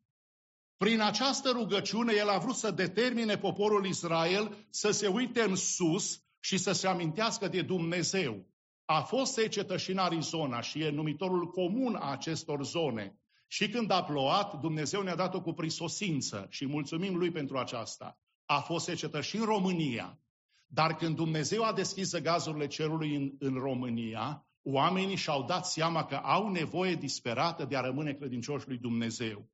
Prin 0.77 1.01
această 1.01 1.51
rugăciune, 1.51 2.13
el 2.17 2.29
a 2.29 2.39
vrut 2.39 2.55
să 2.55 2.71
determine 2.71 3.39
poporul 3.39 3.87
Israel 3.87 4.67
să 4.71 4.91
se 4.91 5.07
uite 5.07 5.43
în 5.43 5.57
sus 5.57 6.23
și 6.41 6.57
să 6.57 6.73
se 6.73 6.87
amintească 6.87 7.49
de 7.49 7.63
Dumnezeu. 7.63 8.47
A 8.85 9.01
fost 9.01 9.33
secetă 9.33 9.77
și 9.77 9.91
în 9.91 9.99
Arizona 9.99 10.61
și 10.61 10.83
e 10.83 10.91
numitorul 10.91 11.51
comun 11.51 11.95
a 11.95 12.11
acestor 12.11 12.65
zone. 12.65 13.19
Și 13.55 13.69
când 13.69 13.91
a 13.91 14.05
plouat, 14.05 14.61
Dumnezeu 14.61 15.03
ne-a 15.03 15.15
dat-o 15.15 15.43
cu 15.43 15.53
prisosință 15.53 16.47
și 16.51 16.67
mulțumim 16.67 17.17
lui 17.17 17.31
pentru 17.31 17.59
aceasta. 17.59 18.19
A 18.45 18.61
fost 18.61 18.85
secetă 18.85 19.21
și 19.21 19.37
în 19.37 19.45
România. 19.45 20.19
Dar 20.67 20.95
când 20.95 21.17
Dumnezeu 21.17 21.65
a 21.65 21.73
deschis 21.73 22.17
gazurile 22.17 22.67
cerului 22.67 23.15
în, 23.15 23.35
în 23.39 23.55
România, 23.55 24.47
oamenii 24.63 25.17
și-au 25.17 25.45
dat 25.45 25.67
seama 25.67 26.05
că 26.05 26.15
au 26.15 26.49
nevoie 26.49 26.95
disperată 26.95 27.65
de 27.65 27.77
a 27.77 27.81
rămâne 27.81 28.13
credincioși 28.13 28.69
lui 28.69 28.79
Dumnezeu. 28.79 29.51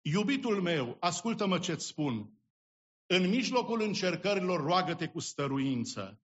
Iubitul 0.00 0.62
meu, 0.62 0.96
ascultă-mă 1.00 1.58
ce-ți 1.58 1.86
spun. 1.86 2.32
În 3.06 3.28
mijlocul 3.28 3.80
încercărilor, 3.80 4.60
roagă-te 4.60 5.08
cu 5.08 5.20
stăruință. 5.20 6.20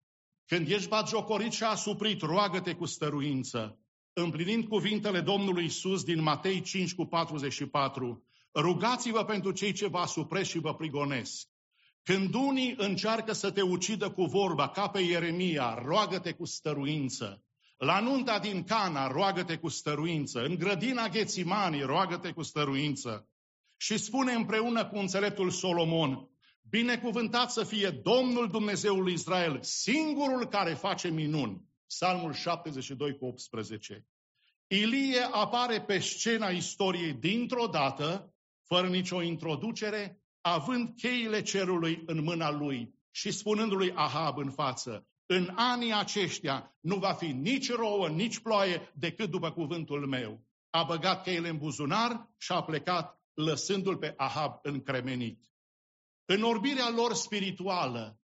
Când 0.45 0.69
ești 0.69 0.89
batjocorit 0.89 1.53
și 1.53 1.65
asuprit, 1.65 2.21
roagă-te 2.21 2.75
cu 2.75 2.85
stăruință. 2.85 3.79
Împlinind 4.17 4.65
cuvintele 4.69 5.21
Domnului 5.21 5.65
Isus 5.65 6.05
din 6.05 6.23
Matei 6.23 6.61
5 6.61 6.95
cu 6.95 7.05
44, 7.05 8.25
rugați-vă 8.55 9.25
pentru 9.25 9.51
cei 9.53 9.73
ce 9.73 9.87
vă 9.87 9.99
asupresc 9.99 10.51
și 10.51 10.59
vă 10.59 10.75
prigonesc. 10.75 11.49
Când 12.03 12.35
unii 12.35 12.75
încearcă 12.77 13.33
să 13.33 13.51
te 13.51 13.63
ucidă 13.63 14.11
cu 14.11 14.25
vorba, 14.25 14.69
ca 14.69 14.89
pe 14.89 15.01
Ieremia, 15.01 15.83
roagă-te 15.85 16.33
cu 16.33 16.45
stăruință. 16.45 17.45
La 17.77 18.01
nunta 18.01 18.39
din 18.39 18.65
Cana, 18.65 19.07
roagă-te 19.07 19.57
cu 19.57 19.69
stăruință. 19.69 20.45
În 20.45 20.55
grădina 20.55 21.09
Ghețimanii, 21.09 21.83
roagă-te 21.83 22.33
cu 22.33 22.43
stăruință. 22.43 23.29
Și 23.77 23.99
spune 23.99 24.33
împreună 24.33 24.87
cu 24.87 24.97
înțeleptul 24.97 25.51
Solomon, 25.51 26.29
binecuvântat 26.69 27.51
să 27.51 27.65
fie 27.65 27.91
Domnul 27.91 28.49
Dumnezeul 28.49 29.11
Israel, 29.11 29.59
singurul 29.63 30.47
care 30.47 30.75
face 30.75 31.09
minuni. 31.09 31.63
Psalmul 31.87 32.33
72 32.33 33.17
cu 33.17 33.25
18. 33.25 34.07
Ilie 34.67 35.29
apare 35.31 35.81
pe 35.81 35.99
scena 35.99 36.49
istoriei 36.49 37.13
dintr-o 37.13 37.67
dată, 37.67 38.35
fără 38.67 38.89
nicio 38.89 39.23
introducere, 39.23 40.23
având 40.41 40.95
cheile 40.97 41.43
cerului 41.43 42.03
în 42.07 42.23
mâna 42.23 42.51
lui 42.51 42.95
și 43.11 43.31
spunându-lui 43.31 43.93
Ahab 43.95 44.37
în 44.39 44.51
față, 44.51 45.07
în 45.27 45.53
anii 45.57 45.95
aceștia 45.95 46.77
nu 46.81 46.97
va 46.97 47.13
fi 47.13 47.27
nici 47.27 47.71
rouă, 47.71 48.09
nici 48.09 48.39
ploaie, 48.39 48.93
decât 48.95 49.31
după 49.31 49.51
cuvântul 49.53 50.07
meu. 50.07 50.45
A 50.71 50.83
băgat 50.83 51.23
cheile 51.23 51.49
în 51.49 51.59
buzunar 51.59 52.29
și 52.37 52.53
a 52.53 52.63
plecat, 52.63 53.23
lăsându-l 53.35 53.97
pe 53.97 54.15
Ahab 54.17 54.59
încremenit. 54.63 55.51
În 56.25 56.43
orbirea 56.43 56.91
lor 56.91 57.15
spirituală, 57.15 58.21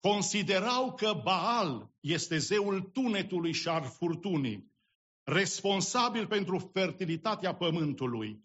considerau 0.00 0.94
că 0.94 1.20
Baal 1.22 1.90
este 2.00 2.38
zeul 2.38 2.80
tunetului 2.80 3.52
și 3.52 3.68
al 3.68 3.84
furtunii, 3.84 4.71
responsabil 5.24 6.26
pentru 6.26 6.70
fertilitatea 6.72 7.54
pământului. 7.54 8.44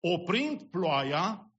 Oprind 0.00 0.62
ploaia, 0.62 1.52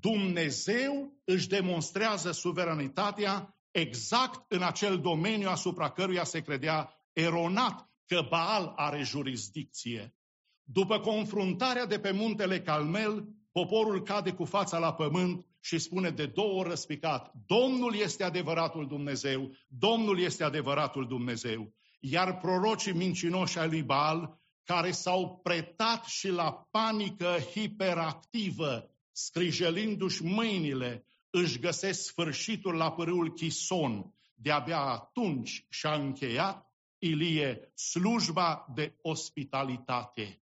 Dumnezeu 0.00 1.20
își 1.24 1.48
demonstrează 1.48 2.30
suveranitatea 2.30 3.54
exact 3.70 4.52
în 4.52 4.62
acel 4.62 5.00
domeniu 5.00 5.48
asupra 5.48 5.90
căruia 5.90 6.24
se 6.24 6.40
credea 6.40 6.94
eronat 7.12 7.90
că 8.06 8.26
Baal 8.28 8.72
are 8.76 9.02
jurisdicție. 9.02 10.14
După 10.62 11.00
confruntarea 11.00 11.86
de 11.86 11.98
pe 11.98 12.10
muntele 12.10 12.60
Calmel, 12.60 13.28
poporul 13.52 14.02
cade 14.02 14.32
cu 14.32 14.44
fața 14.44 14.78
la 14.78 14.94
pământ 14.94 15.46
și 15.60 15.78
spune 15.78 16.10
de 16.10 16.26
două 16.26 16.58
ori 16.58 16.68
răspicat, 16.68 17.32
Domnul 17.46 17.94
este 17.94 18.24
adevăratul 18.24 18.86
Dumnezeu, 18.86 19.50
Domnul 19.68 20.20
este 20.20 20.44
adevăratul 20.44 21.06
Dumnezeu. 21.06 21.74
Iar 22.00 22.38
prorocii 22.38 22.92
mincinoși 22.92 23.58
ai 23.58 23.68
lui 23.68 23.82
Baal, 23.82 24.38
care 24.64 24.90
s-au 24.90 25.40
pretat 25.42 26.04
și 26.04 26.28
la 26.28 26.66
panică 26.70 27.38
hiperactivă, 27.52 28.90
scrijelindu-și 29.12 30.22
mâinile, 30.22 31.04
își 31.30 31.58
găsesc 31.58 32.02
sfârșitul 32.02 32.74
la 32.74 32.92
pârâul 32.92 33.32
Chison. 33.32 34.14
De-abia 34.34 34.78
atunci 34.78 35.66
și-a 35.68 35.94
încheiat 35.94 36.66
Ilie 36.98 37.72
slujba 37.74 38.66
de 38.74 38.94
ospitalitate. 39.02 40.42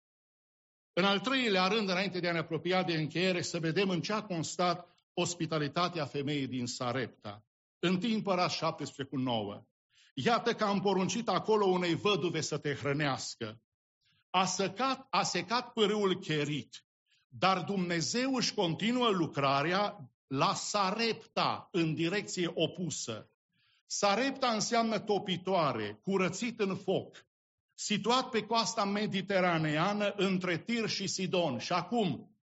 În 0.94 1.04
al 1.04 1.20
treilea 1.20 1.68
rând, 1.68 1.90
înainte 1.90 2.20
de 2.20 2.28
a 2.28 2.32
ne 2.32 2.38
apropia 2.38 2.84
de 2.84 2.94
încheiere, 2.94 3.42
să 3.42 3.60
vedem 3.60 3.90
în 3.90 4.02
ce 4.02 4.14
a 4.14 4.24
constat 4.24 4.88
ospitalitatea 5.14 6.06
femeii 6.06 6.48
din 6.48 6.66
Sarepta. 6.66 7.44
În 7.80 8.00
timp 8.00 8.28
17 8.48 9.04
cu 9.04 9.18
9. 9.18 9.66
Iată 10.14 10.54
că 10.54 10.64
am 10.64 10.80
poruncit 10.80 11.28
acolo 11.28 11.66
unei 11.66 11.96
văduve 11.96 12.42
să 12.42 12.58
te 12.58 12.74
hrănească. 12.74 13.62
A 14.30 14.46
secat, 14.46 15.08
a 15.10 15.24
secat 15.24 15.74
pârâul 15.74 16.20
cherit 16.20 16.86
dar 17.34 17.64
Dumnezeu 17.64 18.36
își 18.36 18.54
continuă 18.54 19.10
lucrarea 19.10 20.10
la 20.28 20.54
Sarepta, 20.54 21.68
în 21.72 21.94
direcție 21.94 22.52
opusă. 22.54 23.30
Sarepta 23.86 24.48
înseamnă 24.48 25.00
topitoare, 25.00 26.00
curățit 26.04 26.60
în 26.60 26.76
foc, 26.76 27.26
situat 27.74 28.30
pe 28.30 28.46
coasta 28.46 28.86
mediteraneană 28.86 30.14
între 30.18 30.58
Tir 30.58 30.90
și 30.90 31.08
Sidon. 31.08 31.60
Și 31.60 31.74
acum, 31.74 32.36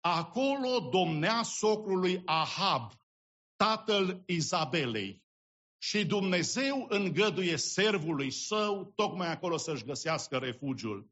acolo 0.00 0.88
domnea 0.90 1.42
socrului 1.42 2.22
Ahab, 2.24 2.92
tatăl 3.56 4.22
Izabelei. 4.26 5.23
Și 5.86 6.04
Dumnezeu 6.04 6.86
îngăduie 6.88 7.56
servului 7.56 8.30
său 8.30 8.92
tocmai 8.96 9.30
acolo 9.30 9.56
să-și 9.56 9.84
găsească 9.84 10.38
refugiul. 10.38 11.10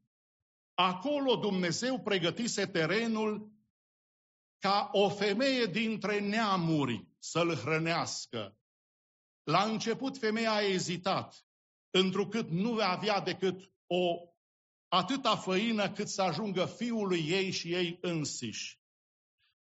Acolo 0.73 1.35
Dumnezeu 1.35 1.99
pregătise 1.99 2.65
terenul 2.65 3.51
ca 4.59 4.89
o 4.91 5.09
femeie 5.09 5.65
dintre 5.65 6.19
neamuri 6.19 7.07
să-l 7.19 7.55
hrănească. 7.55 8.57
La 9.43 9.63
început 9.63 10.17
femeia 10.17 10.51
a 10.51 10.61
ezitat, 10.61 11.45
întrucât 11.89 12.49
nu 12.49 12.79
avea 12.81 13.19
decât 13.19 13.71
o 13.87 14.17
atâta 14.87 15.35
făină 15.35 15.91
cât 15.91 16.07
să 16.07 16.21
ajungă 16.21 16.65
fiului 16.65 17.29
ei 17.29 17.51
și 17.51 17.73
ei 17.73 17.97
însiși. 18.01 18.82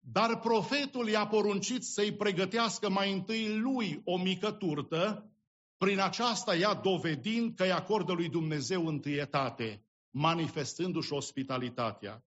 Dar 0.04 0.40
profetul 0.40 1.10
i-a 1.10 1.28
poruncit 1.28 1.84
să-i 1.84 2.16
pregătească 2.16 2.90
mai 2.90 3.12
întâi 3.12 3.60
lui 3.60 4.02
o 4.04 4.18
mică 4.18 4.52
turtă, 4.52 5.32
prin 5.78 6.00
aceasta 6.00 6.56
ea 6.56 6.74
dovedind 6.74 7.56
că 7.56 7.64
îi 7.64 7.72
acordă 7.72 8.12
lui 8.12 8.30
Dumnezeu 8.30 8.88
întâietate 8.88 9.86
manifestându-și 10.10 11.14
ospitalitatea. 11.14 12.24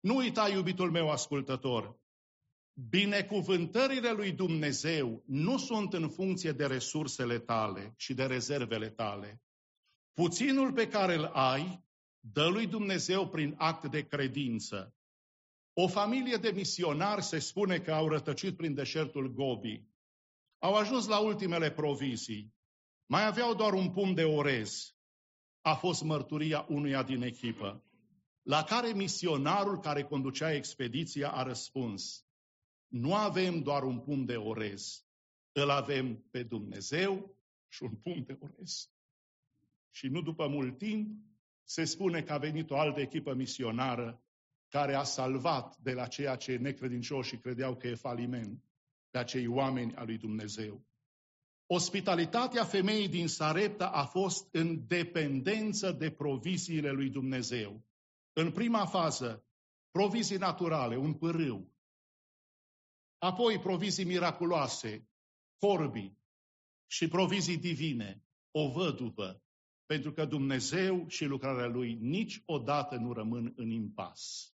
Nu 0.00 0.16
uita, 0.16 0.48
iubitul 0.48 0.90
meu 0.90 1.10
ascultător, 1.10 1.96
Binecuvântările 2.88 4.12
lui 4.12 4.32
Dumnezeu 4.32 5.22
nu 5.26 5.58
sunt 5.58 5.92
în 5.92 6.08
funcție 6.08 6.52
de 6.52 6.66
resursele 6.66 7.38
tale 7.38 7.94
și 7.96 8.14
de 8.14 8.24
rezervele 8.24 8.90
tale. 8.90 9.42
Puținul 10.12 10.72
pe 10.72 10.88
care 10.88 11.14
îl 11.14 11.24
ai, 11.24 11.84
dă 12.20 12.46
lui 12.46 12.66
Dumnezeu 12.66 13.28
prin 13.28 13.54
act 13.58 13.90
de 13.90 14.06
credință. 14.06 14.94
O 15.76 15.88
familie 15.88 16.36
de 16.36 16.50
misionari 16.50 17.22
se 17.22 17.38
spune 17.38 17.78
că 17.78 17.92
au 17.92 18.08
rătăcit 18.08 18.56
prin 18.56 18.74
deșertul 18.74 19.32
Gobi. 19.32 19.84
Au 20.58 20.74
ajuns 20.74 21.06
la 21.06 21.18
ultimele 21.18 21.70
provizii. 21.70 22.54
Mai 23.06 23.26
aveau 23.26 23.54
doar 23.54 23.72
un 23.72 23.90
pumn 23.90 24.14
de 24.14 24.24
orez. 24.24 24.94
A 25.60 25.74
fost 25.74 26.02
mărturia 26.02 26.66
unuia 26.68 27.02
din 27.02 27.22
echipă, 27.22 27.84
la 28.42 28.62
care 28.64 28.92
misionarul 28.92 29.80
care 29.80 30.04
conducea 30.04 30.52
expediția 30.52 31.30
a 31.30 31.42
răspuns, 31.42 32.26
nu 32.86 33.14
avem 33.14 33.62
doar 33.62 33.82
un 33.82 34.00
pumn 34.00 34.24
de 34.24 34.36
orez, 34.36 35.06
îl 35.52 35.70
avem 35.70 36.24
pe 36.30 36.42
Dumnezeu 36.42 37.36
și 37.68 37.82
un 37.82 37.96
pumn 37.96 38.24
de 38.24 38.38
orez. 38.40 38.90
Și 39.90 40.06
nu 40.06 40.22
după 40.22 40.46
mult 40.46 40.78
timp, 40.78 41.16
se 41.62 41.84
spune 41.84 42.22
că 42.22 42.32
a 42.32 42.38
venit 42.38 42.70
o 42.70 42.78
altă 42.78 43.00
echipă 43.00 43.34
misionară 43.34 44.24
care 44.74 44.94
a 44.94 45.02
salvat 45.02 45.76
de 45.76 45.92
la 45.92 46.06
ceea 46.06 46.36
ce 46.36 46.56
necredincioșii 46.56 47.38
credeau 47.38 47.76
că 47.76 47.86
e 47.86 47.94
faliment 47.94 48.64
pe 49.10 49.18
acei 49.18 49.46
oameni 49.46 49.94
al 49.94 50.06
lui 50.06 50.18
Dumnezeu. 50.18 50.86
Ospitalitatea 51.66 52.64
femeii 52.64 53.08
din 53.08 53.28
Sarepta 53.28 53.88
a 53.88 54.04
fost 54.04 54.48
în 54.54 54.86
dependență 54.86 55.92
de 55.92 56.10
proviziile 56.10 56.90
lui 56.90 57.10
Dumnezeu. 57.10 57.84
În 58.32 58.52
prima 58.52 58.86
fază, 58.86 59.44
provizii 59.90 60.36
naturale, 60.36 60.96
un 60.96 61.14
pârâu. 61.14 61.72
Apoi 63.18 63.58
provizii 63.58 64.04
miraculoase, 64.04 65.08
corbii 65.58 66.18
și 66.86 67.08
provizii 67.08 67.58
divine, 67.58 68.24
o 68.50 68.70
văduvă, 68.70 69.42
pentru 69.86 70.12
că 70.12 70.24
Dumnezeu 70.24 71.08
și 71.08 71.24
lucrarea 71.24 71.66
Lui 71.66 71.94
niciodată 71.94 72.96
nu 72.96 73.12
rămân 73.12 73.52
în 73.56 73.70
impas. 73.70 74.53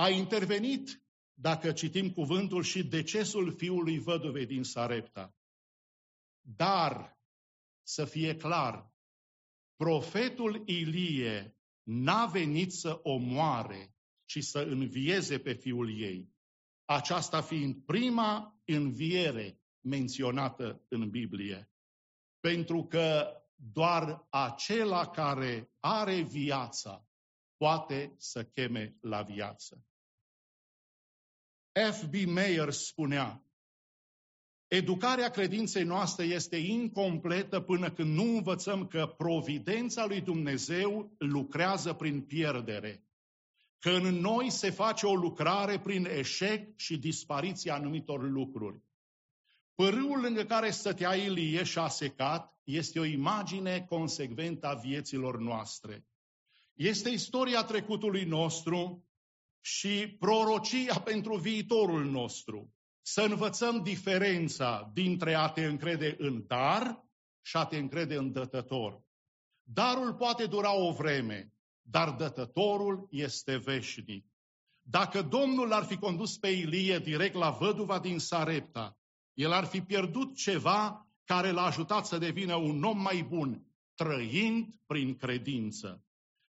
A 0.00 0.08
intervenit, 0.10 1.02
dacă 1.34 1.72
citim 1.72 2.10
cuvântul, 2.10 2.62
și 2.62 2.84
decesul 2.84 3.56
fiului 3.56 3.98
văduvei 3.98 4.46
din 4.46 4.62
Sarepta. 4.62 5.36
Dar, 6.40 7.18
să 7.82 8.04
fie 8.04 8.36
clar, 8.36 8.92
profetul 9.76 10.62
Ilie 10.66 11.56
n-a 11.82 12.26
venit 12.26 12.72
să 12.72 13.00
omoare, 13.02 13.94
ci 14.24 14.42
să 14.42 14.58
învieze 14.58 15.38
pe 15.38 15.52
fiul 15.52 16.00
ei. 16.00 16.32
Aceasta 16.84 17.42
fiind 17.42 17.84
prima 17.84 18.60
înviere 18.64 19.60
menționată 19.80 20.84
în 20.88 21.10
Biblie. 21.10 21.70
Pentru 22.40 22.86
că 22.86 23.32
doar 23.54 24.26
acela 24.30 25.10
care 25.10 25.70
are 25.80 26.20
viața 26.20 27.07
poate 27.58 28.14
să 28.16 28.44
cheme 28.44 28.96
la 29.00 29.22
viață. 29.22 29.86
F.B. 31.72 32.14
Mayer 32.26 32.70
spunea, 32.70 33.42
Educarea 34.68 35.30
credinței 35.30 35.84
noastre 35.84 36.24
este 36.24 36.56
incompletă 36.56 37.60
până 37.60 37.90
când 37.90 38.14
nu 38.14 38.22
învățăm 38.22 38.86
că 38.86 39.14
providența 39.16 40.06
lui 40.06 40.20
Dumnezeu 40.20 41.14
lucrează 41.18 41.92
prin 41.92 42.22
pierdere. 42.22 43.02
Că 43.78 43.90
în 43.90 44.14
noi 44.14 44.50
se 44.50 44.70
face 44.70 45.06
o 45.06 45.14
lucrare 45.14 45.80
prin 45.80 46.04
eșec 46.04 46.78
și 46.78 46.98
dispariția 46.98 47.74
anumitor 47.74 48.30
lucruri. 48.30 48.82
Părâul 49.74 50.20
lângă 50.20 50.44
care 50.44 50.70
stătea 50.70 51.14
Ilie 51.14 51.62
și 51.64 51.78
a 51.78 51.88
secat 51.88 52.58
este 52.64 52.98
o 52.98 53.04
imagine 53.04 53.86
consecventă 53.88 54.66
a 54.66 54.74
vieților 54.74 55.38
noastre. 55.38 56.06
Este 56.78 57.08
istoria 57.08 57.64
trecutului 57.64 58.24
nostru 58.24 59.08
și 59.60 60.16
prorocia 60.18 61.00
pentru 61.00 61.36
viitorul 61.36 62.04
nostru. 62.04 62.74
Să 63.02 63.20
învățăm 63.20 63.82
diferența 63.82 64.90
dintre 64.92 65.34
a 65.34 65.48
te 65.48 65.64
încrede 65.64 66.16
în 66.18 66.46
dar 66.46 67.04
și 67.42 67.56
a 67.56 67.64
te 67.64 67.76
încrede 67.76 68.16
în 68.16 68.32
dătător. 68.32 69.02
Darul 69.62 70.14
poate 70.14 70.46
dura 70.46 70.74
o 70.74 70.92
vreme, 70.92 71.52
dar 71.80 72.10
dătătorul 72.10 73.08
este 73.10 73.56
veșnic. 73.56 74.26
Dacă 74.82 75.22
Domnul 75.22 75.72
ar 75.72 75.84
fi 75.84 75.96
condus 75.96 76.38
pe 76.38 76.48
Ilie 76.48 76.98
direct 76.98 77.34
la 77.34 77.50
văduva 77.50 77.98
din 77.98 78.18
Sarepta, 78.18 78.98
el 79.32 79.52
ar 79.52 79.64
fi 79.64 79.80
pierdut 79.80 80.36
ceva 80.36 81.08
care 81.24 81.50
l-a 81.50 81.64
ajutat 81.64 82.06
să 82.06 82.18
devină 82.18 82.54
un 82.54 82.82
om 82.82 83.02
mai 83.02 83.22
bun, 83.22 83.66
trăind 83.94 84.74
prin 84.86 85.16
credință. 85.16 86.02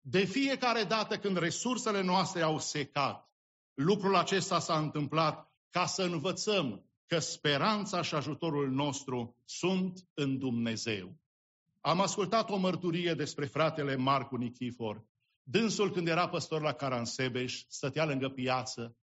De 0.06 0.24
fiecare 0.24 0.82
dată 0.82 1.18
când 1.18 1.36
resursele 1.36 2.02
noastre 2.02 2.42
au 2.42 2.58
secat, 2.58 3.30
lucrul 3.74 4.16
acesta 4.16 4.58
s-a 4.58 4.78
întâmplat 4.78 5.52
ca 5.70 5.86
să 5.86 6.02
învățăm 6.02 6.90
că 7.06 7.18
speranța 7.18 8.02
și 8.02 8.14
ajutorul 8.14 8.70
nostru 8.70 9.36
sunt 9.44 10.08
în 10.14 10.38
Dumnezeu. 10.38 11.16
Am 11.80 12.00
ascultat 12.00 12.50
o 12.50 12.56
mărturie 12.56 13.14
despre 13.14 13.46
fratele 13.46 13.96
Marcu 13.96 14.36
Nichifor. 14.36 15.04
Dânsul, 15.42 15.92
când 15.92 16.08
era 16.08 16.28
păstor 16.28 16.60
la 16.60 16.72
Caransebeș, 16.72 17.64
stătea 17.68 18.04
lângă 18.04 18.28
piață 18.28 18.96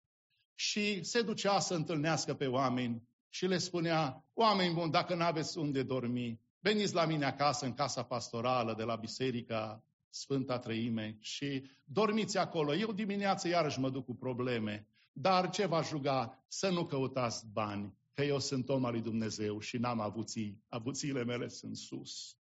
și 0.55 1.05
se 1.05 1.23
ducea 1.23 1.59
să 1.59 1.75
întâlnească 1.75 2.35
pe 2.35 2.47
oameni 2.47 3.09
și 3.29 3.47
le 3.47 3.59
spunea, 3.59 4.25
oameni 4.35 4.75
buni, 4.75 4.91
dacă 4.91 5.15
nu 5.15 5.25
aveți 5.25 5.59
unde 5.59 5.83
dormi, 5.83 6.41
veniți 6.59 6.95
la 6.95 7.05
mine 7.05 7.25
acasă, 7.25 7.65
în 7.65 7.75
casa 7.75 8.03
pastorală 8.05 8.75
de 8.75 8.83
la 8.83 8.97
Biserica 8.97 9.85
Sfânta 10.11 10.59
Trăime 10.59 11.17
și 11.21 11.71
dormiți 11.85 12.39
acolo. 12.39 12.75
Eu 12.75 12.93
dimineață 12.93 13.49
iarăși 13.49 13.81
mă 13.81 13.91
duc 13.91 14.05
cu 14.05 14.15
probleme, 14.15 14.87
dar 15.13 15.51
ce 15.51 15.67
v-aș 15.67 15.91
ruga? 15.91 16.45
Să 16.49 16.69
nu 16.69 16.87
căutați 16.87 17.47
bani, 17.53 17.99
că 18.15 18.23
eu 18.23 18.39
sunt 18.39 18.69
om 18.69 18.85
al 18.85 18.93
lui 18.93 19.03
Dumnezeu 19.03 19.59
și 19.59 19.77
n-am 19.77 20.01
avuții. 20.01 20.65
Avuțiile 20.69 21.25
mele 21.25 21.49
sunt 21.49 21.77
sus. 21.77 22.37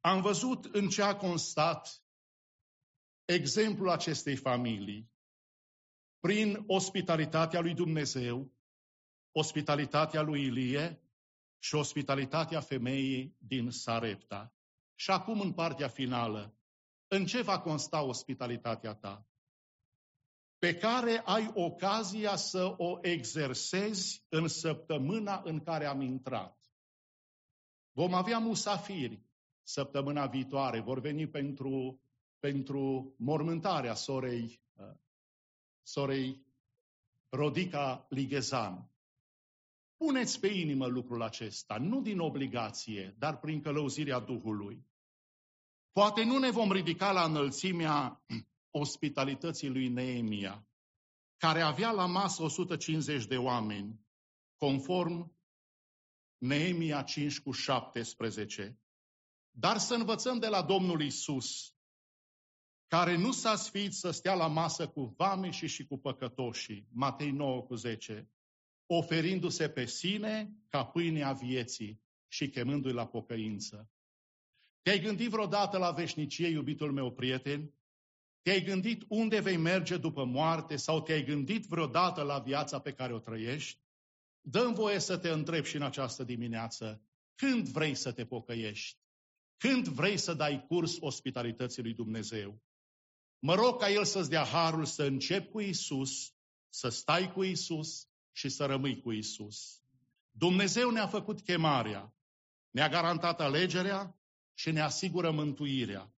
Am 0.00 0.20
văzut 0.20 0.64
în 0.64 0.88
ce 0.88 1.02
a 1.02 1.16
constat 1.16 2.02
exemplul 3.24 3.88
acestei 3.88 4.36
familii. 4.36 5.10
Prin 6.20 6.64
ospitalitatea 6.66 7.60
lui 7.60 7.74
Dumnezeu, 7.74 8.52
ospitalitatea 9.32 10.22
lui 10.22 10.44
Ilie 10.44 11.02
și 11.58 11.74
ospitalitatea 11.74 12.60
femeii 12.60 13.36
din 13.38 13.70
Sarepta. 13.70 14.57
Și 15.00 15.10
acum 15.10 15.40
în 15.40 15.52
partea 15.52 15.88
finală, 15.88 16.54
în 17.08 17.26
ce 17.26 17.42
va 17.42 17.60
consta 17.60 18.02
ospitalitatea 18.02 18.94
ta? 18.94 19.26
Pe 20.58 20.76
care 20.76 21.22
ai 21.24 21.50
ocazia 21.54 22.36
să 22.36 22.74
o 22.76 22.98
exersezi 23.02 24.24
în 24.28 24.48
săptămâna 24.48 25.42
în 25.44 25.60
care 25.60 25.86
am 25.86 26.00
intrat. 26.00 26.58
Vom 27.92 28.14
avea 28.14 28.38
musafiri 28.38 29.22
săptămâna 29.62 30.26
viitoare, 30.26 30.80
vor 30.80 31.00
veni 31.00 31.28
pentru, 31.28 32.00
pentru 32.38 33.14
mormântarea 33.18 33.94
sorei, 33.94 34.62
uh, 34.74 34.96
sorei 35.82 36.46
Rodica 37.28 38.06
Lighezan. 38.08 38.90
Puneți 39.98 40.40
pe 40.40 40.46
inimă 40.46 40.86
lucrul 40.86 41.22
acesta, 41.22 41.76
nu 41.76 42.00
din 42.00 42.18
obligație, 42.18 43.14
dar 43.18 43.38
prin 43.38 43.60
călăuzirea 43.60 44.18
Duhului. 44.18 44.86
Poate 45.92 46.24
nu 46.24 46.38
ne 46.38 46.50
vom 46.50 46.72
ridica 46.72 47.12
la 47.12 47.24
înălțimea 47.24 48.24
ospitalității 48.80 49.68
lui 49.68 49.88
Neemia, 49.88 50.66
care 51.36 51.60
avea 51.60 51.90
la 51.90 52.06
masă 52.06 52.42
150 52.42 53.24
de 53.24 53.36
oameni, 53.36 54.00
conform 54.56 55.36
Neemia 56.38 57.02
5 57.02 57.40
cu 57.40 57.50
17. 57.50 58.80
Dar 59.50 59.78
să 59.78 59.94
învățăm 59.94 60.38
de 60.38 60.48
la 60.48 60.62
Domnul 60.62 61.02
Isus, 61.02 61.74
care 62.86 63.16
nu 63.16 63.32
s-a 63.32 63.56
sfiit 63.56 63.92
să 63.92 64.10
stea 64.10 64.34
la 64.34 64.46
masă 64.46 64.88
cu 64.88 65.14
vame 65.16 65.50
și 65.50 65.66
și 65.66 65.86
cu 65.86 65.98
păcătoșii, 65.98 66.88
Matei 66.92 67.30
9 67.30 67.62
cu 67.62 67.74
10, 67.74 68.30
oferindu-se 68.90 69.68
pe 69.68 69.86
sine 69.86 70.52
ca 70.68 70.84
pâinea 70.84 71.32
vieții 71.32 72.02
și 72.28 72.48
chemându-i 72.48 72.92
la 72.92 73.06
pocăință. 73.06 73.90
Te-ai 74.82 75.00
gândit 75.00 75.30
vreodată 75.30 75.78
la 75.78 75.90
veșnicie, 75.90 76.48
iubitul 76.48 76.92
meu 76.92 77.12
prieten? 77.12 77.74
Te-ai 78.42 78.62
gândit 78.62 79.04
unde 79.08 79.40
vei 79.40 79.56
merge 79.56 79.96
după 79.96 80.24
moarte 80.24 80.76
sau 80.76 81.02
te-ai 81.02 81.24
gândit 81.24 81.64
vreodată 81.64 82.22
la 82.22 82.38
viața 82.38 82.80
pe 82.80 82.92
care 82.92 83.12
o 83.12 83.18
trăiești? 83.18 83.80
Dă-mi 84.40 84.74
voie 84.74 84.98
să 84.98 85.18
te 85.18 85.28
întreb 85.28 85.64
și 85.64 85.76
în 85.76 85.82
această 85.82 86.24
dimineață, 86.24 87.02
când 87.34 87.68
vrei 87.68 87.94
să 87.94 88.12
te 88.12 88.24
pocăiești? 88.24 88.98
Când 89.56 89.88
vrei 89.88 90.16
să 90.16 90.34
dai 90.34 90.64
curs 90.66 90.96
ospitalității 91.00 91.82
lui 91.82 91.94
Dumnezeu? 91.94 92.62
Mă 93.38 93.54
rog 93.54 93.80
ca 93.80 93.90
El 93.90 94.04
să-ți 94.04 94.30
dea 94.30 94.44
harul 94.44 94.84
să 94.84 95.02
începi 95.02 95.48
cu 95.48 95.60
Isus 95.60 96.32
să 96.68 96.88
stai 96.88 97.32
cu 97.32 97.42
Isus 97.42 98.07
și 98.38 98.48
să 98.48 98.66
rămâi 98.66 99.00
cu 99.00 99.12
Isus. 99.12 99.82
Dumnezeu 100.30 100.90
ne-a 100.90 101.06
făcut 101.06 101.40
chemarea, 101.40 102.14
ne-a 102.70 102.88
garantat 102.88 103.40
alegerea 103.40 104.18
și 104.54 104.70
ne 104.70 104.80
asigură 104.80 105.30
mântuirea. 105.30 106.14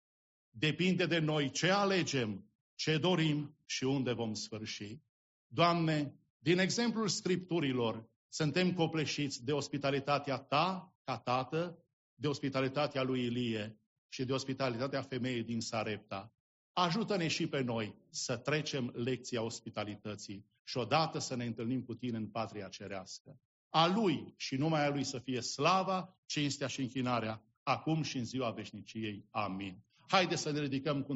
Depinde 0.51 1.07
de 1.07 1.19
noi 1.19 1.51
ce 1.51 1.71
alegem, 1.71 2.51
ce 2.75 2.99
dorim 2.99 3.57
și 3.67 3.85
unde 3.85 4.13
vom 4.13 4.35
sfârși. 4.35 4.99
Doamne, 5.47 6.15
din 6.39 6.59
exemplul 6.59 7.09
Scripturilor, 7.09 8.09
suntem 8.29 8.73
copleșiți 8.73 9.45
de 9.45 9.53
ospitalitatea 9.53 10.39
Ta, 10.39 10.95
ca 11.05 11.19
Tată, 11.19 11.85
de 12.15 12.29
ospitalitatea 12.29 13.03
lui 13.03 13.25
Ilie 13.25 13.81
și 14.09 14.25
de 14.25 14.33
ospitalitatea 14.33 15.03
femeii 15.03 15.43
din 15.43 15.61
Sarepta. 15.61 16.33
Ajută-ne 16.73 17.29
și 17.29 17.47
pe 17.47 17.61
noi 17.61 17.95
să 18.11 18.37
trecem 18.37 18.93
lecția 18.95 19.43
ospitalității 19.43 20.47
și 20.65 20.79
odată 20.79 21.19
să 21.19 21.37
ne 21.37 21.45
întâlnim 21.45 21.83
cu 21.83 21.95
Tine 21.95 22.17
în 22.17 22.27
patria 22.27 22.69
cerească. 22.69 23.41
A 23.69 23.87
Lui 23.87 24.35
și 24.37 24.57
numai 24.57 24.87
a 24.87 24.91
Lui 24.91 25.05
să 25.05 25.19
fie 25.19 25.41
slava, 25.41 26.19
cinstea 26.27 26.67
și 26.67 26.81
închinarea, 26.81 27.43
acum 27.63 28.03
și 28.03 28.19
în 28.19 28.25
ziua 28.25 28.51
veșniciei. 28.51 29.27
Amin. 29.31 29.85
Haide 30.09 30.37
să 30.37 30.51
ne 30.51 30.61
ridicăm 30.61 31.03
cu 31.03 31.13